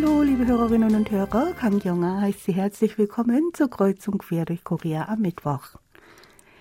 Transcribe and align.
Hallo, 0.00 0.22
liebe 0.22 0.46
Hörerinnen 0.46 0.94
und 0.94 1.10
Hörer. 1.10 1.54
Kang 1.54 1.80
Jonga 1.80 2.20
heißt 2.20 2.44
Sie 2.44 2.52
herzlich 2.52 2.98
willkommen 2.98 3.50
zur 3.52 3.68
Kreuzung 3.68 4.18
quer 4.18 4.44
durch 4.44 4.62
Korea 4.62 5.08
am 5.08 5.22
Mittwoch. 5.22 5.74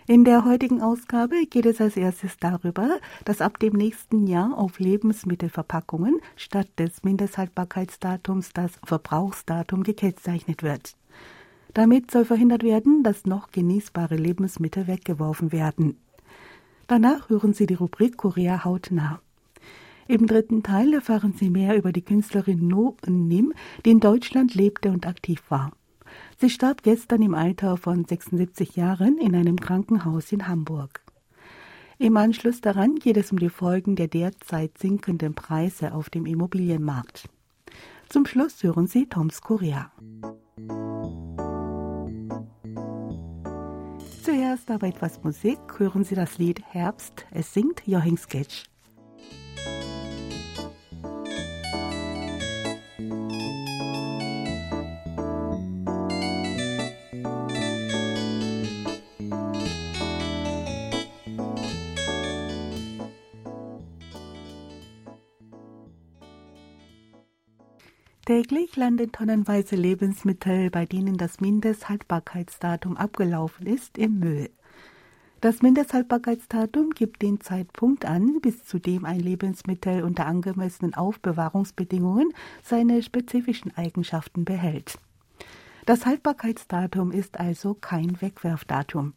In 0.08 0.26
der 0.26 0.44
heutigen 0.44 0.82
Ausgabe 0.82 1.46
geht 1.46 1.68
es 1.68 1.80
als 1.80 1.98
erstes 1.98 2.38
darüber, 2.40 2.98
dass 3.26 3.42
ab 3.42 3.60
dem 3.60 3.74
nächsten 3.74 4.26
Jahr 4.26 4.58
auf 4.58 4.80
Lebensmittelverpackungen 4.80 6.20
statt 6.36 6.68
des 6.80 7.04
Mindesthaltbarkeitsdatums 7.04 8.54
das 8.54 8.72
Verbrauchsdatum 8.84 9.84
gekennzeichnet 9.84 10.64
wird. 10.64 10.96
Damit 11.76 12.10
soll 12.10 12.26
verhindert 12.26 12.64
werden, 12.64 13.04
dass 13.04 13.28
noch 13.28 13.52
genießbare 13.52 14.16
Lebensmittel 14.16 14.88
weggeworfen 14.88 15.52
werden. 15.52 16.00
Danach 16.88 17.30
hören 17.30 17.54
Sie 17.54 17.68
die 17.68 17.76
Rubrik 17.76 18.18
Korea 18.18 18.64
hautnah. 18.66 19.22
Im 20.08 20.26
dritten 20.26 20.64
Teil 20.64 20.94
erfahren 20.94 21.34
Sie 21.38 21.50
mehr 21.50 21.76
über 21.76 21.92
die 21.92 22.02
Künstlerin 22.02 22.68
No 22.68 22.96
Nim, 23.06 23.54
die 23.86 23.92
in 23.92 24.00
Deutschland 24.00 24.56
lebte 24.56 24.90
und 24.90 25.06
aktiv 25.06 25.44
war. 25.50 25.72
Sie 26.38 26.50
starb 26.50 26.82
gestern 26.84 27.22
im 27.22 27.34
Alter 27.34 27.76
von 27.76 28.06
76 28.06 28.78
Jahren 28.78 29.18
in 29.18 29.36
einem 29.36 29.58
Krankenhaus 29.58 30.32
in 30.32 30.48
Hamburg. 30.48 31.02
Im 32.00 32.16
Anschluss 32.16 32.62
daran 32.62 32.96
geht 32.96 33.18
es 33.18 33.32
um 33.32 33.40
die 33.40 33.50
Folgen 33.50 33.96
der 33.96 34.08
derzeit 34.08 34.78
sinkenden 34.78 35.34
Preise 35.34 35.94
auf 35.94 36.10
dem 36.10 36.26
Immobilienmarkt. 36.26 37.28
Zum 38.08 38.26
Schluss 38.26 38.64
hören 38.64 38.88
Sie 38.88 39.08
Toms 39.08 39.42
Korea. 39.42 39.92
Zuerst 44.24 44.72
aber 44.72 44.88
etwas 44.88 45.24
Musik, 45.24 45.60
hören 45.78 46.04
Sie 46.04 46.16
das 46.16 46.38
Lied 46.38 46.62
Herbst, 46.70 47.26
es 47.32 47.54
singt 47.54 47.86
Joachim 47.86 48.18
Sketch. 48.18 48.66
Täglich 68.38 68.76
landen 68.76 69.12
tonnenweise 69.12 69.76
Lebensmittel, 69.76 70.70
bei 70.70 70.86
denen 70.86 71.18
das 71.18 71.42
Mindesthaltbarkeitsdatum 71.42 72.96
abgelaufen 72.96 73.66
ist, 73.66 73.98
im 73.98 74.20
Müll. 74.20 74.52
Das 75.42 75.64
Mindesthaltbarkeitsdatum 75.64 76.92
gibt 76.92 77.24
den 77.24 77.42
Zeitpunkt 77.42 78.06
an, 78.06 78.40
bis 78.40 78.64
zu 78.64 78.78
dem 78.78 79.06
ein 79.06 79.22
Lebensmittel 79.22 80.04
unter 80.04 80.28
angemessenen 80.28 80.94
Aufbewahrungsbedingungen 80.94 82.32
seine 82.62 83.02
spezifischen 83.02 83.76
Eigenschaften 83.76 84.46
behält. 84.46 85.00
Das 85.88 86.06
Haltbarkeitsdatum 86.06 87.12
ist 87.12 87.40
also 87.40 87.74
kein 87.74 88.22
Wegwerfdatum. 88.22 89.14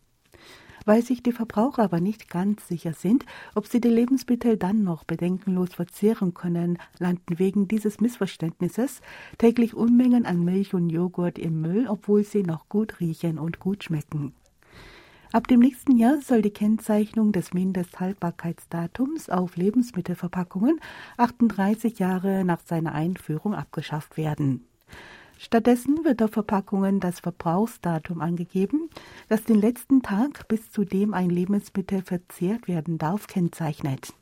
Weil 0.85 1.03
sich 1.03 1.23
die 1.23 1.33
Verbraucher 1.33 1.83
aber 1.83 2.01
nicht 2.01 2.31
ganz 2.31 2.67
sicher 2.69 2.93
sind, 2.93 3.27
ob 3.55 3.67
sie 3.67 3.81
die 3.81 3.89
Lebensmittel 3.89 4.57
dann 4.57 4.83
noch 4.83 5.05
bedenkenlos 5.05 5.75
verzehren 5.75 6.35
können, 6.35 6.79
landen 6.99 7.39
wegen 7.39 7.69
dieses 7.69 8.01
Missverständnisses 8.01 9.01
täglich 9.39 9.75
Unmengen 9.75 10.27
an 10.27 10.45
Milch 10.45 10.75
und 10.75 10.91
Joghurt 10.91 11.39
im 11.39 11.61
Müll, 11.61 11.87
obwohl 11.89 12.25
sie 12.25 12.43
noch 12.43 12.69
gut 12.69 13.01
riechen 13.01 13.39
und 13.39 13.61
gut 13.61 13.85
schmecken. 13.85 14.35
Ab 15.33 15.47
dem 15.47 15.61
nächsten 15.61 15.97
Jahr 15.97 16.21
soll 16.21 16.43
die 16.43 16.51
Kennzeichnung 16.51 17.31
des 17.31 17.55
Mindesthaltbarkeitsdatums 17.55 19.31
auf 19.31 19.57
Lebensmittelverpackungen 19.57 20.81
38 21.19 22.01
Jahre 22.01 22.45
nach 22.45 22.59
seiner 22.67 22.95
Einführung 22.95 23.55
abgeschafft 23.55 24.17
werden. 24.17 24.67
Stattdessen 25.43 26.05
wird 26.05 26.23
auf 26.23 26.33
Verpackungen 26.33 27.01
das 27.01 27.21
Verbrauchsdatum 27.21 28.21
angegeben, 28.21 28.91
das 29.31 29.43
den 29.43 29.59
letzten 29.59 30.03
Tag, 30.03 30.47
bis 30.49 30.71
zu 30.71 30.85
dem 30.85 31.15
ein 31.15 31.31
Lebensmittel 31.31 32.03
verzehrt 32.03 32.69
werden 32.69 32.99
darf, 32.99 33.27
kennzeichnet. 33.27 34.13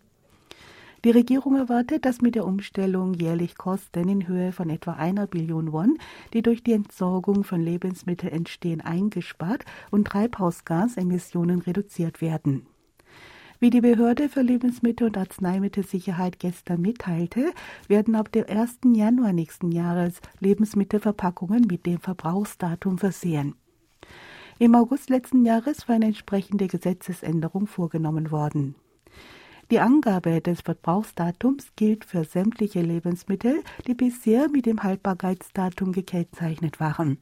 Die 1.05 1.11
Regierung 1.11 1.57
erwartet, 1.57 2.05
dass 2.05 2.21
mit 2.21 2.37
der 2.37 2.47
Umstellung 2.47 3.15
jährlich 3.15 3.59
Kosten 3.59 4.09
in 4.09 4.28
Höhe 4.28 4.53
von 4.53 4.71
etwa 4.71 4.93
einer 4.93 5.27
Billion 5.27 5.73
Won, 5.73 5.99
die 6.34 6.43
durch 6.43 6.62
die 6.62 6.73
Entsorgung 6.73 7.43
von 7.43 7.61
Lebensmitteln 7.61 8.33
entstehen, 8.33 8.81
eingespart 8.81 9.65
und 9.91 10.07
Treibhausgasemissionen 10.07 11.62
reduziert 11.62 12.21
werden. 12.21 12.65
Wie 13.61 13.71
die 13.71 13.81
Behörde 13.81 14.29
für 14.29 14.43
Lebensmittel- 14.43 15.09
und 15.09 15.19
Arzneimittelsicherheit 15.19 16.39
gestern 16.39 16.81
mitteilte, 16.81 17.53
werden 17.89 18.15
ab 18.15 18.31
dem 18.31 18.45
1. 18.49 18.79
Januar 18.95 19.33
nächsten 19.33 19.73
Jahres 19.73 20.21
Lebensmittelverpackungen 20.39 21.67
mit 21.67 21.85
dem 21.85 21.99
Verbrauchsdatum 21.99 22.99
versehen. 22.99 23.57
Im 24.61 24.77
August 24.77 25.11
letzten 25.11 25.45
Jahres 25.45 25.89
war 25.89 25.97
eine 25.97 26.07
entsprechende 26.07 26.69
Gesetzesänderung 26.69 27.67
vorgenommen 27.67 28.31
worden. 28.31 28.77
Die 29.73 29.81
Angabe 29.81 30.41
des 30.41 30.61
Verbrauchsdatums 30.61 31.73
gilt 31.75 32.05
für 32.05 32.25
sämtliche 32.25 32.81
Lebensmittel, 32.81 33.65
die 33.89 33.95
bisher 33.95 34.49
mit 34.49 34.67
dem 34.67 34.85
Haltbarkeitsdatum 34.85 35.93
gekennzeichnet 35.93 36.79
waren. 36.79 37.19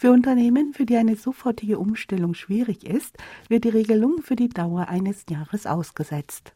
Für 0.00 0.12
Unternehmen, 0.12 0.72
für 0.72 0.86
die 0.86 0.96
eine 0.96 1.14
sofortige 1.14 1.78
Umstellung 1.78 2.32
schwierig 2.32 2.88
ist, 2.88 3.18
wird 3.50 3.64
die 3.64 3.68
Regelung 3.68 4.22
für 4.22 4.34
die 4.34 4.48
Dauer 4.48 4.88
eines 4.88 5.26
Jahres 5.28 5.66
ausgesetzt. 5.66 6.54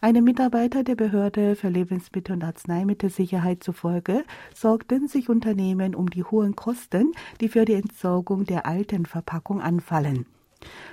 Einem 0.00 0.24
Mitarbeiter 0.24 0.82
der 0.82 0.96
Behörde 0.96 1.54
für 1.54 1.68
Lebensmittel- 1.68 2.32
und 2.32 2.42
Arzneimittelsicherheit 2.42 3.62
zufolge 3.62 4.24
sorgten 4.56 5.06
sich 5.06 5.28
Unternehmen 5.28 5.94
um 5.94 6.10
die 6.10 6.24
hohen 6.24 6.56
Kosten, 6.56 7.12
die 7.40 7.48
für 7.48 7.64
die 7.64 7.74
Entsorgung 7.74 8.42
der 8.44 8.66
alten 8.66 9.06
Verpackung 9.06 9.62
anfallen. 9.62 10.26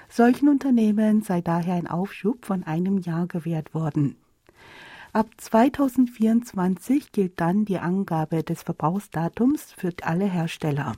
Solchen 0.08 0.50
Unternehmen 0.50 1.24
sei 1.24 1.42
daher 1.42 1.74
ein 1.74 1.88
Aufschub 1.88 2.46
von 2.46 2.62
einem 2.62 3.00
Jahr 3.00 3.26
gewährt 3.26 3.74
worden. 3.74 4.18
Ab 5.14 5.30
2024 5.36 7.12
gilt 7.12 7.42
dann 7.42 7.66
die 7.66 7.80
Angabe 7.80 8.44
des 8.44 8.62
Verbrauchsdatums 8.62 9.74
für 9.76 9.92
alle 10.04 10.26
Hersteller. 10.26 10.94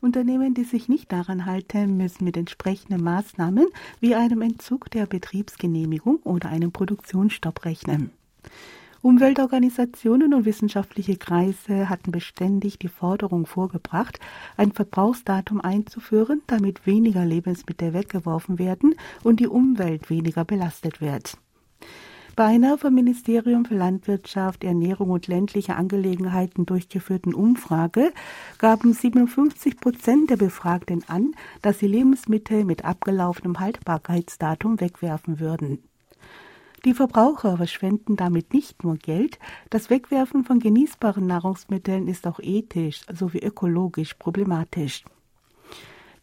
Unternehmen, 0.00 0.54
die 0.54 0.64
sich 0.64 0.88
nicht 0.88 1.10
daran 1.12 1.46
halten, 1.46 1.96
müssen 1.96 2.24
mit 2.24 2.36
entsprechenden 2.36 3.02
Maßnahmen 3.02 3.66
wie 4.00 4.14
einem 4.14 4.42
Entzug 4.42 4.90
der 4.90 5.06
Betriebsgenehmigung 5.06 6.16
oder 6.24 6.48
einem 6.50 6.72
Produktionsstopp 6.72 7.64
rechnen. 7.64 8.10
Umweltorganisationen 9.04 10.32
und 10.32 10.46
wissenschaftliche 10.46 11.18
Kreise 11.18 11.90
hatten 11.90 12.10
beständig 12.10 12.78
die 12.78 12.88
Forderung 12.88 13.44
vorgebracht, 13.44 14.18
ein 14.56 14.72
Verbrauchsdatum 14.72 15.60
einzuführen, 15.60 16.40
damit 16.46 16.86
weniger 16.86 17.22
Lebensmittel 17.26 17.92
weggeworfen 17.92 18.58
werden 18.58 18.94
und 19.22 19.40
die 19.40 19.46
Umwelt 19.46 20.08
weniger 20.08 20.46
belastet 20.46 21.02
wird. 21.02 21.36
Bei 22.36 22.58
vom 22.78 22.92
Ministerium 22.92 23.64
für 23.64 23.76
Landwirtschaft, 23.76 24.64
Ernährung 24.64 25.10
und 25.10 25.28
ländliche 25.28 25.76
Angelegenheiten 25.76 26.66
durchgeführten 26.66 27.32
Umfrage 27.32 28.12
gaben 28.58 28.92
57 28.92 29.78
Prozent 29.78 30.30
der 30.30 30.36
Befragten 30.36 31.04
an, 31.06 31.36
dass 31.62 31.78
sie 31.78 31.86
Lebensmittel 31.86 32.64
mit 32.64 32.84
abgelaufenem 32.84 33.60
Haltbarkeitsdatum 33.60 34.80
wegwerfen 34.80 35.38
würden. 35.38 35.78
Die 36.84 36.94
Verbraucher 36.94 37.56
verschwenden 37.56 38.16
damit 38.16 38.52
nicht 38.52 38.82
nur 38.82 38.96
Geld, 38.96 39.38
das 39.70 39.88
Wegwerfen 39.88 40.44
von 40.44 40.58
genießbaren 40.58 41.24
Nahrungsmitteln 41.24 42.08
ist 42.08 42.26
auch 42.26 42.40
ethisch 42.40 43.02
sowie 43.12 43.38
ökologisch 43.38 44.14
problematisch. 44.14 45.04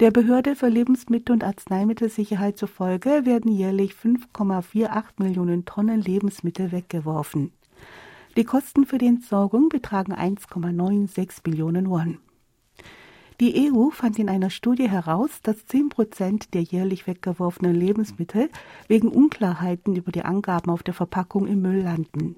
Der 0.02 0.10
Behörde 0.10 0.56
für 0.56 0.68
Lebensmittel- 0.68 1.32
und 1.32 1.44
Arzneimittelsicherheit 1.44 2.58
zufolge 2.58 3.24
werden 3.24 3.52
jährlich 3.52 3.94
5,48 3.94 5.04
Millionen 5.20 5.64
Tonnen 5.66 6.02
Lebensmittel 6.02 6.72
weggeworfen. 6.72 7.52
Die 8.36 8.44
Kosten 8.44 8.88
für 8.88 8.98
die 8.98 9.06
Entsorgung 9.06 9.70
betragen 9.70 10.14
1,96 10.14 11.44
Billionen 11.44 11.88
Won. 11.88 12.18
Die 13.40 13.72
EU 13.72 13.92
fand 13.92 14.18
in 14.18 14.28
einer 14.28 14.50
Studie 14.50 14.90
heraus, 14.90 15.40
dass 15.44 15.68
10 15.68 15.90
Prozent 15.90 16.56
der 16.56 16.64
jährlich 16.64 17.06
weggeworfenen 17.06 17.76
Lebensmittel 17.76 18.50
wegen 18.88 19.08
Unklarheiten 19.08 19.96
über 19.96 20.12
die 20.12 20.26
Angaben 20.26 20.72
auf 20.72 20.82
der 20.82 20.96
Verpackung 20.96 21.46
im 21.46 21.62
Müll 21.62 21.84
landen. 21.84 22.38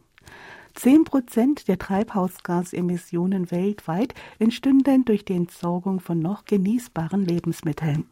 Zehn 0.73 1.03
Prozent 1.03 1.67
der 1.67 1.77
Treibhausgasemissionen 1.77 3.51
weltweit 3.51 4.15
entstünden 4.39 5.05
durch 5.05 5.23
die 5.23 5.35
Entsorgung 5.35 5.99
von 5.99 6.19
noch 6.19 6.45
genießbaren 6.45 7.23
Lebensmitteln. 7.23 8.07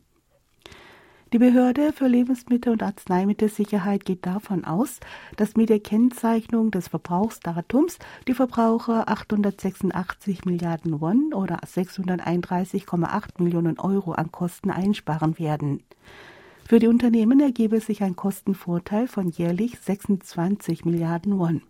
Die 1.34 1.40
Behörde 1.40 1.94
für 1.94 2.08
Lebensmittel- 2.08 2.74
und 2.74 2.84
Arzneimittelsicherheit 2.84 4.04
geht 4.04 4.26
davon 4.26 4.66
aus, 4.66 5.00
dass 5.38 5.56
mit 5.56 5.70
der 5.70 5.80
Kennzeichnung 5.80 6.72
des 6.72 6.90
Verbrauchsdatums 6.90 8.00
die 8.28 8.34
Verbraucher 8.34 9.08
886 9.08 10.44
Milliarden 10.44 11.00
Won 11.00 11.34
oder 11.34 11.60
631,8 11.62 13.42
Millionen 13.42 13.80
Euro 13.80 14.12
an 14.12 14.32
Kosten 14.32 14.72
einsparen 14.72 15.40
werden. 15.40 15.84
Für 16.68 16.80
die 16.80 16.88
Unternehmen 16.88 17.40
ergebe 17.40 17.80
sich 17.80 18.04
ein 18.04 18.18
Kostenvorteil 18.18 19.08
von 19.08 19.30
jährlich 19.30 19.80
26 19.80 20.84
Milliarden 20.84 21.40
Won. 21.40 21.62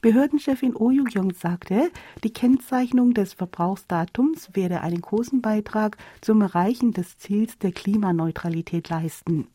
Behördenchefin 0.00 0.74
Oh 0.74 0.90
Yu-kyung 0.90 1.34
sagte, 1.34 1.90
die 2.24 2.32
Kennzeichnung 2.32 3.12
des 3.12 3.34
Verbrauchsdatums 3.34 4.50
werde 4.54 4.80
einen 4.80 5.02
großen 5.02 5.42
Beitrag 5.42 5.98
zum 6.22 6.40
Erreichen 6.40 6.92
des 6.92 7.18
Ziels 7.18 7.58
der 7.58 7.72
Klimaneutralität 7.72 8.88
leisten. 8.88 9.48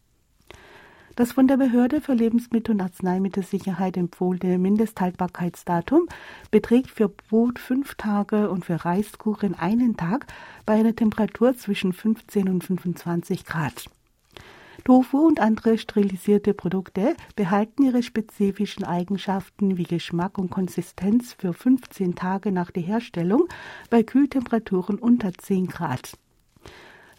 Das 1.15 1.31
von 1.31 1.47
der 1.47 1.57
Behörde 1.57 1.99
für 1.99 2.13
Lebensmittel- 2.13 2.75
und 2.75 2.81
Arzneimittelsicherheit 2.81 3.97
empfohlene 3.97 4.59
Mindesthaltbarkeitsdatum 4.59 6.07
beträgt 6.51 6.91
für 6.91 7.09
Brot 7.09 7.57
fünf 7.57 7.95
Tage 7.95 8.51
und 8.51 8.65
für 8.65 8.85
Reiskuchen 8.85 9.55
einen 9.55 9.97
Tag 9.97 10.27
bei 10.65 10.73
einer 10.73 10.95
Temperatur 10.95 11.57
zwischen 11.57 11.91
15 11.91 12.49
und 12.49 12.63
25 12.63 13.45
Grad. 13.45 13.89
Tofu 14.85 15.17
und 15.25 15.39
andere 15.39 15.79
sterilisierte 15.79 16.53
Produkte 16.53 17.15
behalten 17.35 17.85
ihre 17.85 18.03
spezifischen 18.03 18.83
Eigenschaften 18.83 19.77
wie 19.77 19.83
Geschmack 19.83 20.37
und 20.37 20.51
Konsistenz 20.51 21.33
für 21.33 21.53
15 21.53 22.13
Tage 22.13 22.51
nach 22.51 22.69
der 22.69 22.83
Herstellung 22.83 23.47
bei 23.89 24.03
Kühltemperaturen 24.03 24.99
unter 24.99 25.33
10 25.33 25.65
Grad. 25.65 26.19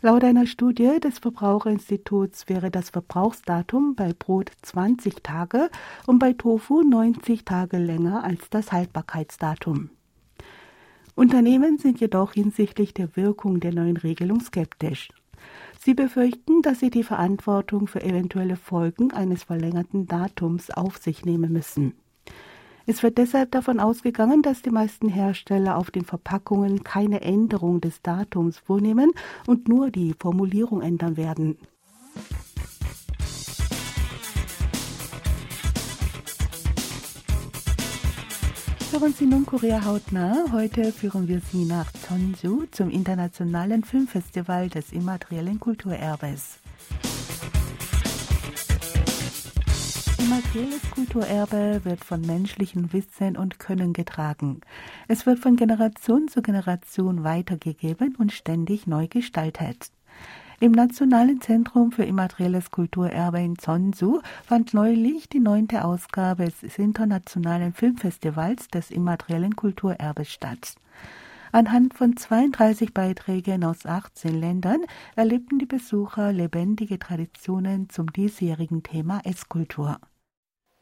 Laut 0.00 0.22
einer 0.22 0.46
Studie 0.46 1.00
des 1.00 1.18
Verbraucherinstituts 1.18 2.48
wäre 2.48 2.70
das 2.70 2.90
Verbrauchsdatum 2.90 3.96
bei 3.96 4.12
Brot 4.16 4.52
20 4.62 5.24
Tage 5.24 5.68
und 6.06 6.20
bei 6.20 6.34
Tofu 6.34 6.82
90 6.82 7.44
Tage 7.44 7.78
länger 7.78 8.22
als 8.22 8.48
das 8.48 8.70
Haltbarkeitsdatum. 8.70 9.90
Unternehmen 11.16 11.78
sind 11.78 11.98
jedoch 11.98 12.34
hinsichtlich 12.34 12.94
der 12.94 13.16
Wirkung 13.16 13.58
der 13.58 13.74
neuen 13.74 13.96
Regelung 13.96 14.40
skeptisch. 14.40 15.08
Sie 15.86 15.94
befürchten, 15.94 16.62
dass 16.62 16.80
sie 16.80 16.90
die 16.90 17.04
Verantwortung 17.04 17.86
für 17.86 18.02
eventuelle 18.02 18.56
Folgen 18.56 19.12
eines 19.12 19.44
verlängerten 19.44 20.08
Datums 20.08 20.68
auf 20.72 20.96
sich 20.96 21.24
nehmen 21.24 21.52
müssen. 21.52 21.94
Es 22.86 23.04
wird 23.04 23.18
deshalb 23.18 23.52
davon 23.52 23.78
ausgegangen, 23.78 24.42
dass 24.42 24.62
die 24.62 24.72
meisten 24.72 25.08
Hersteller 25.08 25.78
auf 25.78 25.92
den 25.92 26.04
Verpackungen 26.04 26.82
keine 26.82 27.20
Änderung 27.20 27.80
des 27.80 28.02
Datums 28.02 28.58
vornehmen 28.58 29.12
und 29.46 29.68
nur 29.68 29.92
die 29.92 30.12
Formulierung 30.18 30.82
ändern 30.82 31.16
werden. 31.16 31.56
Hören 38.98 39.12
Sie 39.12 39.26
nun 39.26 39.44
Korea 39.44 39.84
hautnah. 39.84 40.46
Heute 40.52 40.90
führen 40.90 41.28
wir 41.28 41.40
Sie 41.40 41.66
nach 41.66 41.92
Jeonju 42.08 42.64
zum 42.70 42.88
internationalen 42.88 43.84
Filmfestival 43.84 44.70
des 44.70 44.90
immateriellen 44.90 45.60
Kulturerbes. 45.60 46.60
Immaterielles 50.18 50.80
Kulturerbe 50.94 51.82
wird 51.84 52.06
von 52.06 52.22
menschlichem 52.22 52.90
Wissen 52.94 53.36
und 53.36 53.58
Können 53.58 53.92
getragen. 53.92 54.62
Es 55.08 55.26
wird 55.26 55.40
von 55.40 55.56
Generation 55.56 56.28
zu 56.28 56.40
Generation 56.40 57.22
weitergegeben 57.22 58.16
und 58.16 58.32
ständig 58.32 58.86
neu 58.86 59.08
gestaltet. 59.08 59.90
Im 60.59 60.73
Nationalen 60.73 61.41
Zentrum 61.41 61.91
für 61.91 62.03
immaterielles 62.03 62.69
Kulturerbe 62.69 63.39
in 63.39 63.57
Zonsu 63.57 64.21
fand 64.45 64.75
neulich 64.75 65.27
die 65.27 65.39
neunte 65.39 65.83
Ausgabe 65.83 66.45
des 66.45 66.77
Internationalen 66.77 67.73
Filmfestivals 67.73 68.67
des 68.67 68.91
immateriellen 68.91 69.55
Kulturerbes 69.55 70.31
statt. 70.31 70.75
Anhand 71.51 71.95
von 71.95 72.15
32 72.15 72.93
Beiträgen 72.93 73.63
aus 73.63 73.87
18 73.87 74.39
Ländern 74.39 74.85
erlebten 75.15 75.57
die 75.57 75.65
Besucher 75.65 76.31
lebendige 76.31 76.99
Traditionen 76.99 77.89
zum 77.89 78.13
diesjährigen 78.13 78.83
Thema 78.83 79.19
Esskultur. 79.25 79.99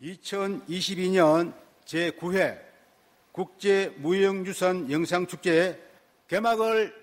2022년 0.02 1.54
제9회 1.88 2.58
국제무형유산 3.32 4.92
영상축제 4.92 5.80
개막을 6.28 6.94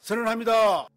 선언합니다. 0.00 0.88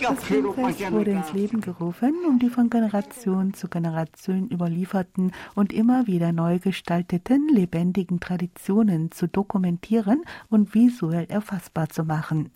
Das 0.00 0.24
Filmfest 0.24 0.90
wurde 0.90 1.12
ins 1.12 1.32
Leben 1.32 1.60
gerufen, 1.60 2.14
um 2.26 2.38
die 2.38 2.50
von 2.50 2.68
Generation 2.68 3.54
zu 3.54 3.68
Generation 3.68 4.48
überlieferten 4.50 5.32
und 5.54 5.72
immer 5.72 6.06
wieder 6.06 6.32
neu 6.32 6.58
gestalteten 6.58 7.48
lebendigen 7.48 8.18
Traditionen 8.20 9.12
zu 9.12 9.28
dokumentieren 9.28 10.22
und 10.50 10.74
visuell 10.74 11.26
erfassbar 11.28 11.88
zu 11.88 12.04
machen. 12.04 12.50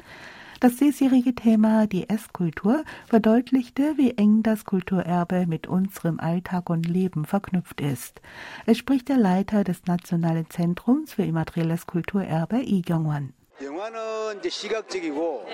Das 0.58 0.76
diesjährige 0.76 1.34
Thema, 1.34 1.86
die 1.86 2.08
Esskultur, 2.08 2.82
verdeutlichte, 3.06 3.98
wie 3.98 4.12
eng 4.12 4.42
das 4.42 4.64
Kulturerbe 4.64 5.46
mit 5.46 5.66
unserem 5.66 6.18
Alltag 6.18 6.70
und 6.70 6.88
Leben 6.88 7.26
verknüpft 7.26 7.82
ist. 7.82 8.22
Es 8.64 8.78
spricht 8.78 9.10
der 9.10 9.18
Leiter 9.18 9.64
des 9.64 9.84
Nationalen 9.84 10.48
Zentrums 10.48 11.12
für 11.12 11.24
immaterielles 11.24 11.86
Kulturerbe, 11.86 12.56
Lee 12.56 12.80
Kyung-won. 12.80 13.34
영화는 13.61 14.39
이제 14.39 14.49
시각적이고 14.49 15.45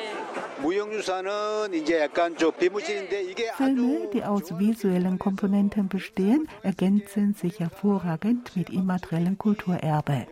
무형유산은 0.62 1.74
이제 1.74 2.00
약간 2.00 2.36
좀 2.38 2.52
비무진인데 2.54 3.24
이게 3.24 3.52
Filme, 3.56 4.10
die 4.10 4.24
aus 4.24 4.58
visuellen 4.58 5.20
Komponenten 5.20 5.90
bestehen, 5.90 6.48
ergänzen 6.64 7.34
sich 7.34 7.60
hervorragend 7.60 8.56
mit 8.56 8.70
immateriellem 8.70 9.38
Kulturerbe. 9.38 10.28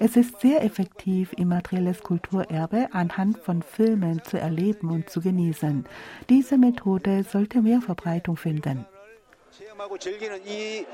Es 0.00 0.16
ist 0.16 0.40
sehr 0.40 0.62
effektiv, 0.62 1.32
immaterielles 1.36 2.02
Kulturerbe 2.02 2.88
anhand 2.92 3.38
von 3.38 3.62
Filmen 3.62 4.22
zu 4.24 4.38
erleben 4.38 4.90
und 4.90 5.08
zu 5.08 5.20
genießen. 5.20 5.86
Diese 6.28 6.58
Methode 6.58 7.22
sollte 7.22 7.62
mehr 7.62 7.80
Verbreitung 7.80 8.36
finden. 8.36 8.84
체험하고 9.52 9.98
즐기는 9.98 10.40
이 10.46 10.84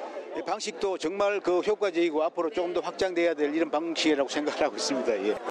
방식도 0.44 0.98
정말 0.98 1.40
그 1.40 1.60
효과적이고 1.60 2.22
앞으로 2.24 2.50
조금 2.50 2.74
더 2.74 2.80
확장돼야 2.80 3.34
될 3.34 3.54
이런 3.54 3.70
방식이라고 3.70 4.28
생각하고 4.28 4.76
있습니다. 4.76 5.24
예. 5.28 5.49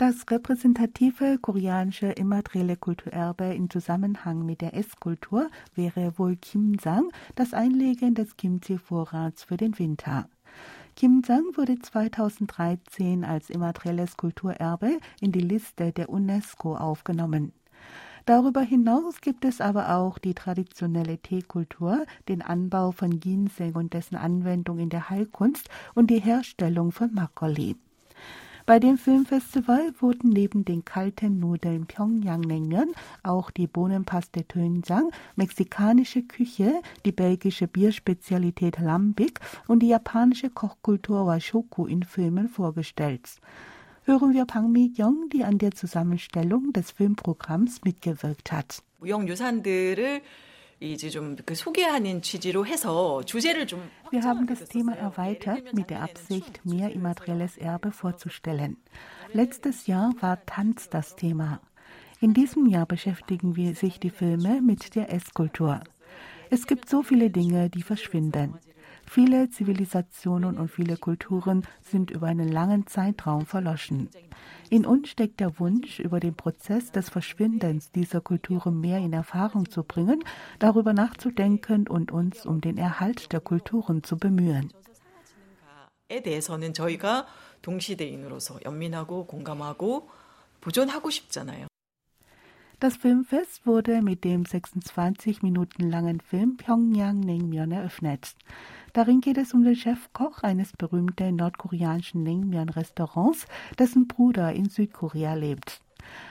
Das 0.00 0.24
repräsentative 0.30 1.36
koreanische 1.42 2.06
immaterielle 2.06 2.78
Kulturerbe 2.78 3.44
in 3.52 3.68
Zusammenhang 3.68 4.46
mit 4.46 4.62
der 4.62 4.72
Esskultur 4.72 5.50
wäre 5.74 6.18
wohl 6.18 6.36
Kimsang, 6.36 7.10
das 7.34 7.52
Einlegen 7.52 8.14
des 8.14 8.38
Kimchi-Vorrats 8.38 9.44
für 9.44 9.58
den 9.58 9.78
Winter. 9.78 10.26
Kimsang 10.96 11.44
wurde 11.54 11.78
2013 11.78 13.26
als 13.26 13.50
immaterielles 13.50 14.16
Kulturerbe 14.16 15.00
in 15.20 15.32
die 15.32 15.40
Liste 15.40 15.92
der 15.92 16.08
UNESCO 16.08 16.76
aufgenommen. 16.76 17.52
Darüber 18.24 18.62
hinaus 18.62 19.20
gibt 19.20 19.44
es 19.44 19.60
aber 19.60 19.94
auch 19.96 20.16
die 20.16 20.32
traditionelle 20.32 21.18
Teekultur, 21.18 22.06
den 22.26 22.40
Anbau 22.40 22.92
von 22.92 23.20
Ginseng 23.20 23.74
und 23.74 23.92
dessen 23.92 24.16
Anwendung 24.16 24.78
in 24.78 24.88
der 24.88 25.10
Heilkunst 25.10 25.68
und 25.94 26.08
die 26.08 26.20
Herstellung 26.20 26.90
von 26.90 27.12
Makgeolli. 27.12 27.76
Bei 28.69 28.79
dem 28.79 28.97
Filmfestival 28.97 29.93
wurden 29.99 30.29
neben 30.29 30.65
den 30.65 30.83
kalten 30.83 31.39
Nudeln 31.39 31.85
Pyongyang 31.85 32.41
Naengmyeon 32.41 32.93
auch 33.23 33.51
die 33.51 33.67
Bohnenpaste 33.67 34.43
Doenjang, 34.43 35.11
mexikanische 35.35 36.23
Küche, 36.23 36.81
die 37.05 37.11
belgische 37.11 37.67
Bierspezialität 37.67 38.79
Lambic 38.79 39.39
und 39.67 39.79
die 39.81 39.89
japanische 39.89 40.49
Kochkultur 40.49 41.27
Washoku 41.27 41.85
in 41.85 42.03
Filmen 42.03 42.49
vorgestellt. 42.49 43.29
Hören 44.03 44.33
wir 44.33 44.45
Pang 44.45 44.71
Mi-kyung, 44.71 45.29
die 45.33 45.43
an 45.43 45.57
der 45.57 45.71
Zusammenstellung 45.71 46.73
des 46.73 46.91
Filmprogramms 46.91 47.81
mitgewirkt 47.83 48.51
hat. 48.51 48.83
무형유산들을 48.99 50.21
wir 50.80 50.96
haben 54.22 54.46
das 54.46 54.64
Thema 54.64 54.96
erweitert 54.96 55.74
mit 55.74 55.90
der 55.90 56.02
Absicht, 56.02 56.64
mehr 56.64 56.90
immaterielles 56.92 57.58
Erbe 57.58 57.92
vorzustellen. 57.92 58.78
Letztes 59.34 59.86
Jahr 59.86 60.14
war 60.20 60.44
Tanz 60.46 60.88
das 60.88 61.16
Thema. 61.16 61.60
In 62.20 62.32
diesem 62.32 62.64
Jahr 62.66 62.86
beschäftigen 62.86 63.56
wir 63.56 63.74
sich 63.74 64.00
die 64.00 64.08
Filme 64.08 64.62
mit 64.62 64.94
der 64.94 65.12
Esskultur. 65.12 65.80
Es 66.48 66.66
gibt 66.66 66.88
so 66.88 67.02
viele 67.02 67.28
Dinge, 67.28 67.68
die 67.68 67.82
verschwinden. 67.82 68.54
Viele 69.09 69.49
Zivilisationen 69.49 70.57
und 70.57 70.69
viele 70.69 70.97
Kulturen 70.97 71.63
sind 71.83 72.11
über 72.11 72.27
einen 72.27 72.49
langen 72.49 72.87
Zeitraum 72.87 73.45
verloschen. 73.45 74.09
In 74.69 74.85
uns 74.85 75.09
steckt 75.09 75.39
der 75.39 75.59
Wunsch, 75.59 75.99
über 75.99 76.19
den 76.19 76.35
Prozess 76.35 76.91
des 76.91 77.09
Verschwindens 77.09 77.91
dieser 77.91 78.21
Kulturen 78.21 78.81
mehr 78.81 78.97
in 78.97 79.13
Erfahrung 79.13 79.69
zu 79.69 79.83
bringen, 79.83 80.23
darüber 80.59 80.93
nachzudenken 80.93 81.87
und 81.87 82.11
uns 82.11 82.45
um 82.45 82.61
den 82.61 82.77
Erhalt 82.77 83.31
der 83.31 83.41
Kulturen 83.41 84.03
zu 84.03 84.17
bemühen. 84.17 84.71
대해서는 86.07 86.73
저희가 86.73 87.25
동시대인으로서 87.61 88.59
연민하고 88.63 89.25
공감하고 89.25 90.07
보존하고 90.61 91.09
싶잖아요. 91.09 91.67
Das 92.80 92.96
Filmfest 92.96 93.66
wurde 93.66 94.00
mit 94.00 94.24
dem 94.24 94.46
26 94.46 95.42
Minuten 95.42 95.90
langen 95.90 96.18
Film 96.18 96.56
Pyongyang 96.56 97.20
Naengmyeon 97.20 97.72
eröffnet. 97.72 98.34
Darin 98.94 99.20
geht 99.20 99.36
es 99.36 99.52
um 99.52 99.62
den 99.64 99.76
Chefkoch 99.76 100.42
eines 100.42 100.72
berühmten 100.72 101.36
nordkoreanischen 101.36 102.22
Naengmyeon-Restaurants, 102.22 103.44
dessen 103.78 104.08
Bruder 104.08 104.54
in 104.54 104.70
Südkorea 104.70 105.34
lebt. 105.34 105.82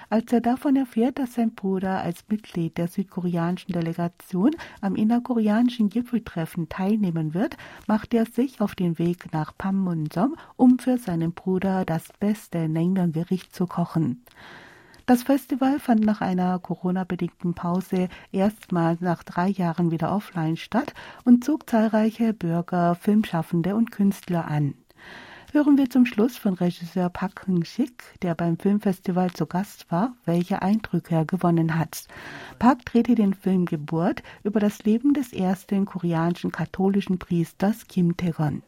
Als 0.10 0.34
er 0.34 0.42
davon 0.42 0.76
erfährt, 0.76 1.20
dass 1.20 1.36
sein 1.36 1.54
Bruder 1.54 2.02
als 2.02 2.26
Mitglied 2.30 2.80
der 2.80 2.88
südkoreanischen 2.88 3.72
Delegation 3.72 4.56
am 4.82 4.96
innerkoreanischen 4.96 5.90
Gipfeltreffen 5.90 6.68
teilnehmen 6.68 7.36
wird, 7.36 7.58
macht 7.86 8.12
er 8.16 8.26
sich 8.26 8.60
auf 8.60 8.74
den 8.74 8.98
Weg 8.98 9.32
nach 9.34 9.56
Panmunjom, 9.56 10.36
um 10.58 10.80
für 10.80 10.98
seinen 10.98 11.34
Bruder 11.34 11.86
das 11.86 12.08
beste 12.20 12.68
Naengmyeon-Gericht 12.68 13.54
zu 13.54 13.68
kochen. 13.68 14.24
Das 15.10 15.24
Festival 15.24 15.80
fand 15.80 16.06
nach 16.06 16.22
einer 16.22 16.60
Corona-bedingten 16.60 17.56
Pause 17.56 18.10
erstmals 18.32 19.02
nach 19.02 19.24
drei 19.24 19.48
Jahren 19.48 19.90
wieder 19.90 20.16
offline 20.16 20.56
statt 20.56 20.94
und 21.26 21.44
zog 21.44 21.68
zahlreiche 21.68 22.32
Bürger, 22.32 22.94
Filmschaffende 22.94 23.76
und 23.76 23.90
Künstler 23.90 24.46
an 24.48 24.76
hören 25.52 25.80
wir 25.80 25.90
zum 25.90 26.06
Schluss 26.06 26.38
von 26.38 26.54
Regisseur 26.54 27.10
Park 27.10 27.48
Hyung-sik, 27.48 28.04
der 28.22 28.36
beim 28.36 28.60
Filmfestival 28.60 29.32
zu 29.32 29.48
Gast 29.48 29.92
war, 29.92 30.16
welche 30.26 30.62
Eindrücke 30.62 31.16
er 31.16 31.26
gewonnen 31.26 31.80
hat. 31.80 32.08
Park 32.60 32.86
drehte 32.86 33.16
den 33.16 33.34
Film 33.34 33.66
Geburt 33.66 34.22
über 34.44 34.60
das 34.60 34.84
Leben 34.84 35.16
des 35.16 35.34
ersten 35.34 35.86
koreanischen 35.86 36.52
katholischen 36.52 37.18
Priesters 37.18 37.88
Kim 37.88 38.16
Tae-gon. 38.16 38.62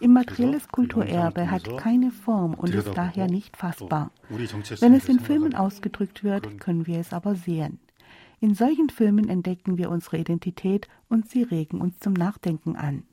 Immaterielles 0.00 0.68
Kulturerbe 0.68 1.50
hat 1.50 1.76
keine 1.78 2.10
Form 2.10 2.54
und 2.54 2.74
ist 2.74 2.92
daher 2.94 3.28
nicht 3.28 3.56
fassbar. 3.56 4.10
Wenn 4.28 4.94
es 4.94 5.08
in 5.08 5.20
Filmen 5.20 5.54
ausgedrückt 5.54 6.24
wird, 6.24 6.58
können 6.58 6.86
wir 6.86 6.98
es 6.98 7.12
aber 7.12 7.34
sehen. 7.36 7.78
In 8.40 8.54
solchen 8.54 8.90
Filmen 8.90 9.28
entdecken 9.28 9.78
wir 9.78 9.90
unsere 9.90 10.18
Identität 10.18 10.88
und 11.08 11.28
sie 11.30 11.42
regen 11.42 11.80
uns 11.80 11.98
zum 12.00 12.12
Nachdenken 12.12 12.76
an. 12.76 13.04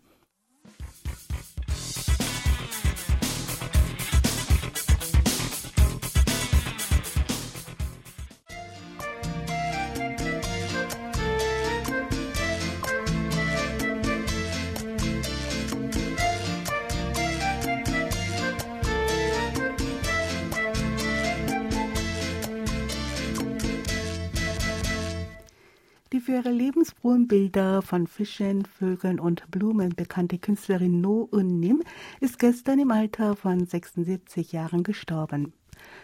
Für 26.20 26.34
ihre 26.34 26.52
lebensfrohen 26.52 27.28
Bilder 27.28 27.82
von 27.82 28.08
Fischen, 28.08 28.66
Vögeln 28.66 29.20
und 29.20 29.50
Blumen 29.50 29.96
bekannte 29.96 30.38
Künstlerin 30.38 31.02
No 31.02 31.28
Un 31.32 31.60
Nim 31.60 31.82
ist 32.20 32.40
gestern 32.40 32.80
im 32.80 32.92
Alter 32.92 33.36
von 33.36 33.66
76 33.66 34.52
Jahren 34.52 34.84
gestorben. 34.84 35.54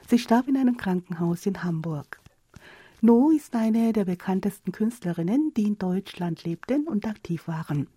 Sie 0.07 0.17
starb 0.17 0.47
in 0.47 0.57
einem 0.57 0.77
Krankenhaus 0.77 1.45
in 1.45 1.63
Hamburg. 1.63 2.19
No 3.01 3.29
ist 3.29 3.55
eine 3.55 3.93
der 3.93 4.05
bekanntesten 4.05 4.71
Künstlerinnen, 4.71 5.53
die 5.55 5.63
in 5.63 5.77
Deutschland 5.77 6.43
lebten 6.43 6.87
und 6.87 7.05
aktiv 7.05 7.47
waren. 7.47 7.87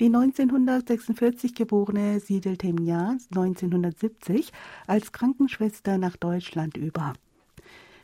Die 0.00 0.06
1946 0.06 1.54
geborene 1.54 2.20
siedelte 2.20 2.68
im 2.68 2.78
Jahr 2.78 3.16
1970 3.34 4.52
als 4.86 5.10
Krankenschwester 5.10 5.98
nach 5.98 6.16
Deutschland 6.16 6.76
über. 6.76 7.14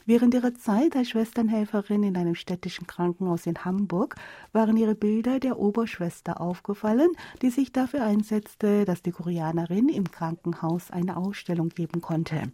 Während 0.06 0.34
ihrer 0.34 0.54
Zeit 0.54 0.96
als 0.96 1.08
Schwesternhelferin 1.08 2.02
in 2.02 2.16
einem 2.18 2.34
städtischen 2.34 2.87
Krankenhaus 2.87 3.46
in 3.46 3.64
Hamburg 3.64 4.16
waren 4.52 4.76
ihre 4.76 4.94
Bilder 4.94 5.40
der 5.40 5.58
Oberschwester 5.58 6.42
aufgefallen, 6.42 7.11
die 7.40 7.49
sich 7.49 7.73
dafür 7.73 8.04
einsetzte, 8.04 8.84
dass 8.84 9.00
die 9.00 9.12
Koreanerin 9.12 9.88
im 9.88 10.11
Krankenhaus 10.11 10.90
eine 10.90 11.16
Ausstellung 11.16 11.70
geben 11.70 12.02
konnte. 12.02 12.52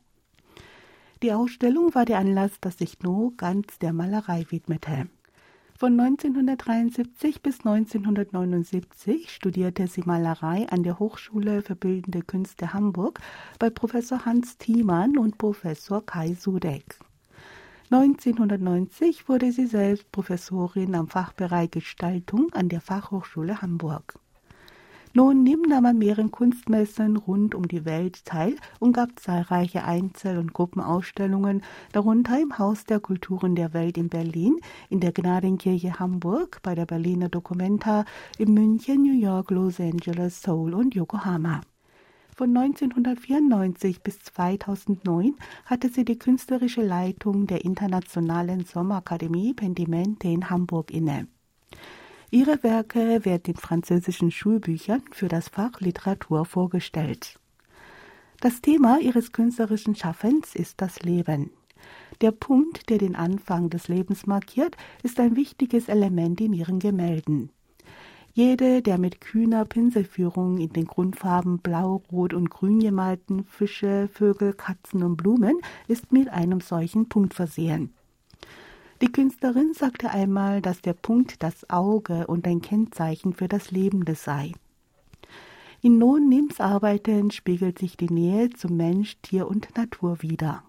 Die 1.25 1.33
Ausstellung 1.33 1.93
war 1.95 2.05
der 2.05 2.19
Anlass, 2.19 2.53
dass 2.61 2.79
sich 2.79 3.01
No 3.01 3.33
ganz 3.37 3.81
der 3.81 3.93
Malerei 3.93 4.47
widmete. 4.51 5.09
Von 5.77 5.99
1973 5.99 7.43
bis 7.43 7.59
1979 7.67 9.29
studierte 9.29 9.89
sie 9.89 10.03
Malerei 10.05 10.69
an 10.69 10.85
der 10.85 11.01
Hochschule 11.01 11.63
für 11.63 11.75
Bildende 11.75 12.23
Künste 12.23 12.73
Hamburg 12.75 13.19
bei 13.59 13.71
Professor 13.71 14.25
Hans 14.25 14.57
Thiemann 14.57 15.19
und 15.19 15.37
Professor 15.37 16.05
Kai 16.05 16.35
Sudek. 16.35 17.01
1990 17.93 19.29
wurde 19.29 19.51
sie 19.51 19.67
selbst 19.67 20.13
Professorin 20.13 20.95
am 20.95 21.09
Fachbereich 21.09 21.73
Gestaltung 21.73 22.53
an 22.53 22.69
der 22.69 22.81
Fachhochschule 22.81 23.63
Hamburg. 23.63 24.15
Nun 25.13 25.43
nahm 25.43 25.87
an 25.87 25.99
mehreren 25.99 26.31
Kunstmessen 26.31 27.17
rund 27.17 27.57
um 27.57 27.67
die 27.67 27.85
Welt 27.85 28.25
teil 28.25 28.55
und 28.79 28.93
gab 28.93 29.19
zahlreiche 29.19 29.83
Einzel- 29.83 30.39
und 30.39 30.53
Gruppenausstellungen, 30.53 31.65
darunter 31.91 32.41
im 32.41 32.59
Haus 32.59 32.85
der 32.85 33.01
Kulturen 33.01 33.57
der 33.57 33.75
Welt 33.75 33.99
in 33.99 34.09
Berlin, 34.09 34.61
in 34.89 35.01
der 35.01 35.11
Gnadenkirche 35.11 35.99
Hamburg, 35.99 36.61
bei 36.63 36.77
der 36.77 36.87
Berliner 36.87 37.29
Documenta, 37.29 38.05
in 38.39 38.55
München, 38.55 39.03
New 39.03 39.19
York, 39.19 39.51
Los 39.51 39.81
Angeles, 39.81 40.41
Seoul 40.43 40.75
und 40.75 40.95
Yokohama. 40.95 41.61
Von 42.41 42.57
1994 42.57 44.03
bis 44.03 44.19
2009 44.21 45.35
hatte 45.67 45.91
sie 45.91 46.07
die 46.07 46.19
künstlerische 46.19 46.81
Leitung 46.81 47.47
der 47.47 47.67
Internationalen 47.67 48.65
Sommerakademie 48.65 49.53
Pendimente 49.53 50.29
in 50.29 50.49
Hamburg 50.49 50.91
inne. 50.91 51.29
Ihre 52.31 52.63
Werke 52.63 53.27
werden 53.27 53.53
in 53.53 53.57
französischen 53.57 54.31
Schulbüchern 54.31 55.03
für 55.11 55.29
das 55.29 55.51
Fach 55.51 55.81
Literatur 55.81 56.47
vorgestellt. 56.47 57.39
Das 58.41 58.63
Thema 58.63 58.99
ihres 59.01 59.33
künstlerischen 59.33 59.95
Schaffens 59.95 60.55
ist 60.55 60.81
das 60.81 61.03
Leben. 61.03 61.51
Der 62.23 62.31
Punkt, 62.31 62.89
der 62.89 62.97
den 62.97 63.17
Anfang 63.17 63.69
des 63.69 63.89
Lebens 63.89 64.27
markiert, 64.27 64.79
ist 65.03 65.21
ein 65.21 65.37
wichtiges 65.37 65.91
Element 65.91 66.41
in 66.41 66.55
ihren 66.55 66.79
Gemälden. 66.79 67.51
Jede 68.33 68.81
der 68.81 68.99
mit 68.99 69.21
kühner 69.21 69.65
Pinselführung 69.65 70.59
in 70.59 70.73
den 70.73 70.87
Grundfarben 70.87 71.59
Blau, 71.59 72.03
Rot 72.13 72.33
und 72.33 72.49
Grün 72.49 72.79
gemalten 72.79 73.45
Fische, 73.45 74.09
Vögel, 74.13 74.53
Katzen 74.53 75.03
und 75.03 75.17
Blumen 75.17 75.61
ist 75.89 76.13
mit 76.13 76.29
einem 76.29 76.61
solchen 76.61 77.09
Punkt 77.09 77.35
versehen. 77.35 77.93
Die 79.03 79.11
Künstlerin 79.11 79.73
sagte 79.75 80.11
einmal, 80.11 80.61
dass 80.61 80.81
der 80.81 80.93
Punkt 80.93 81.43
das 81.43 81.69
Auge 81.71 82.27
und 82.27 82.47
ein 82.47 82.61
Kennzeichen 82.61 83.33
für 83.33 83.49
das 83.49 83.71
Lebende 83.71 84.15
sei. 84.15 84.53
In 85.83 85.99
Non 85.99 86.29
Nims 86.29 86.61
Arbeiten 86.61 87.31
spiegelt 87.31 87.79
sich 87.79 87.97
die 87.97 88.11
Nähe 88.11 88.51
zum 88.51 88.77
Mensch, 88.77 89.17
Tier 89.23 89.49
und 89.49 89.75
Natur 89.77 90.21
wider. 90.21 90.63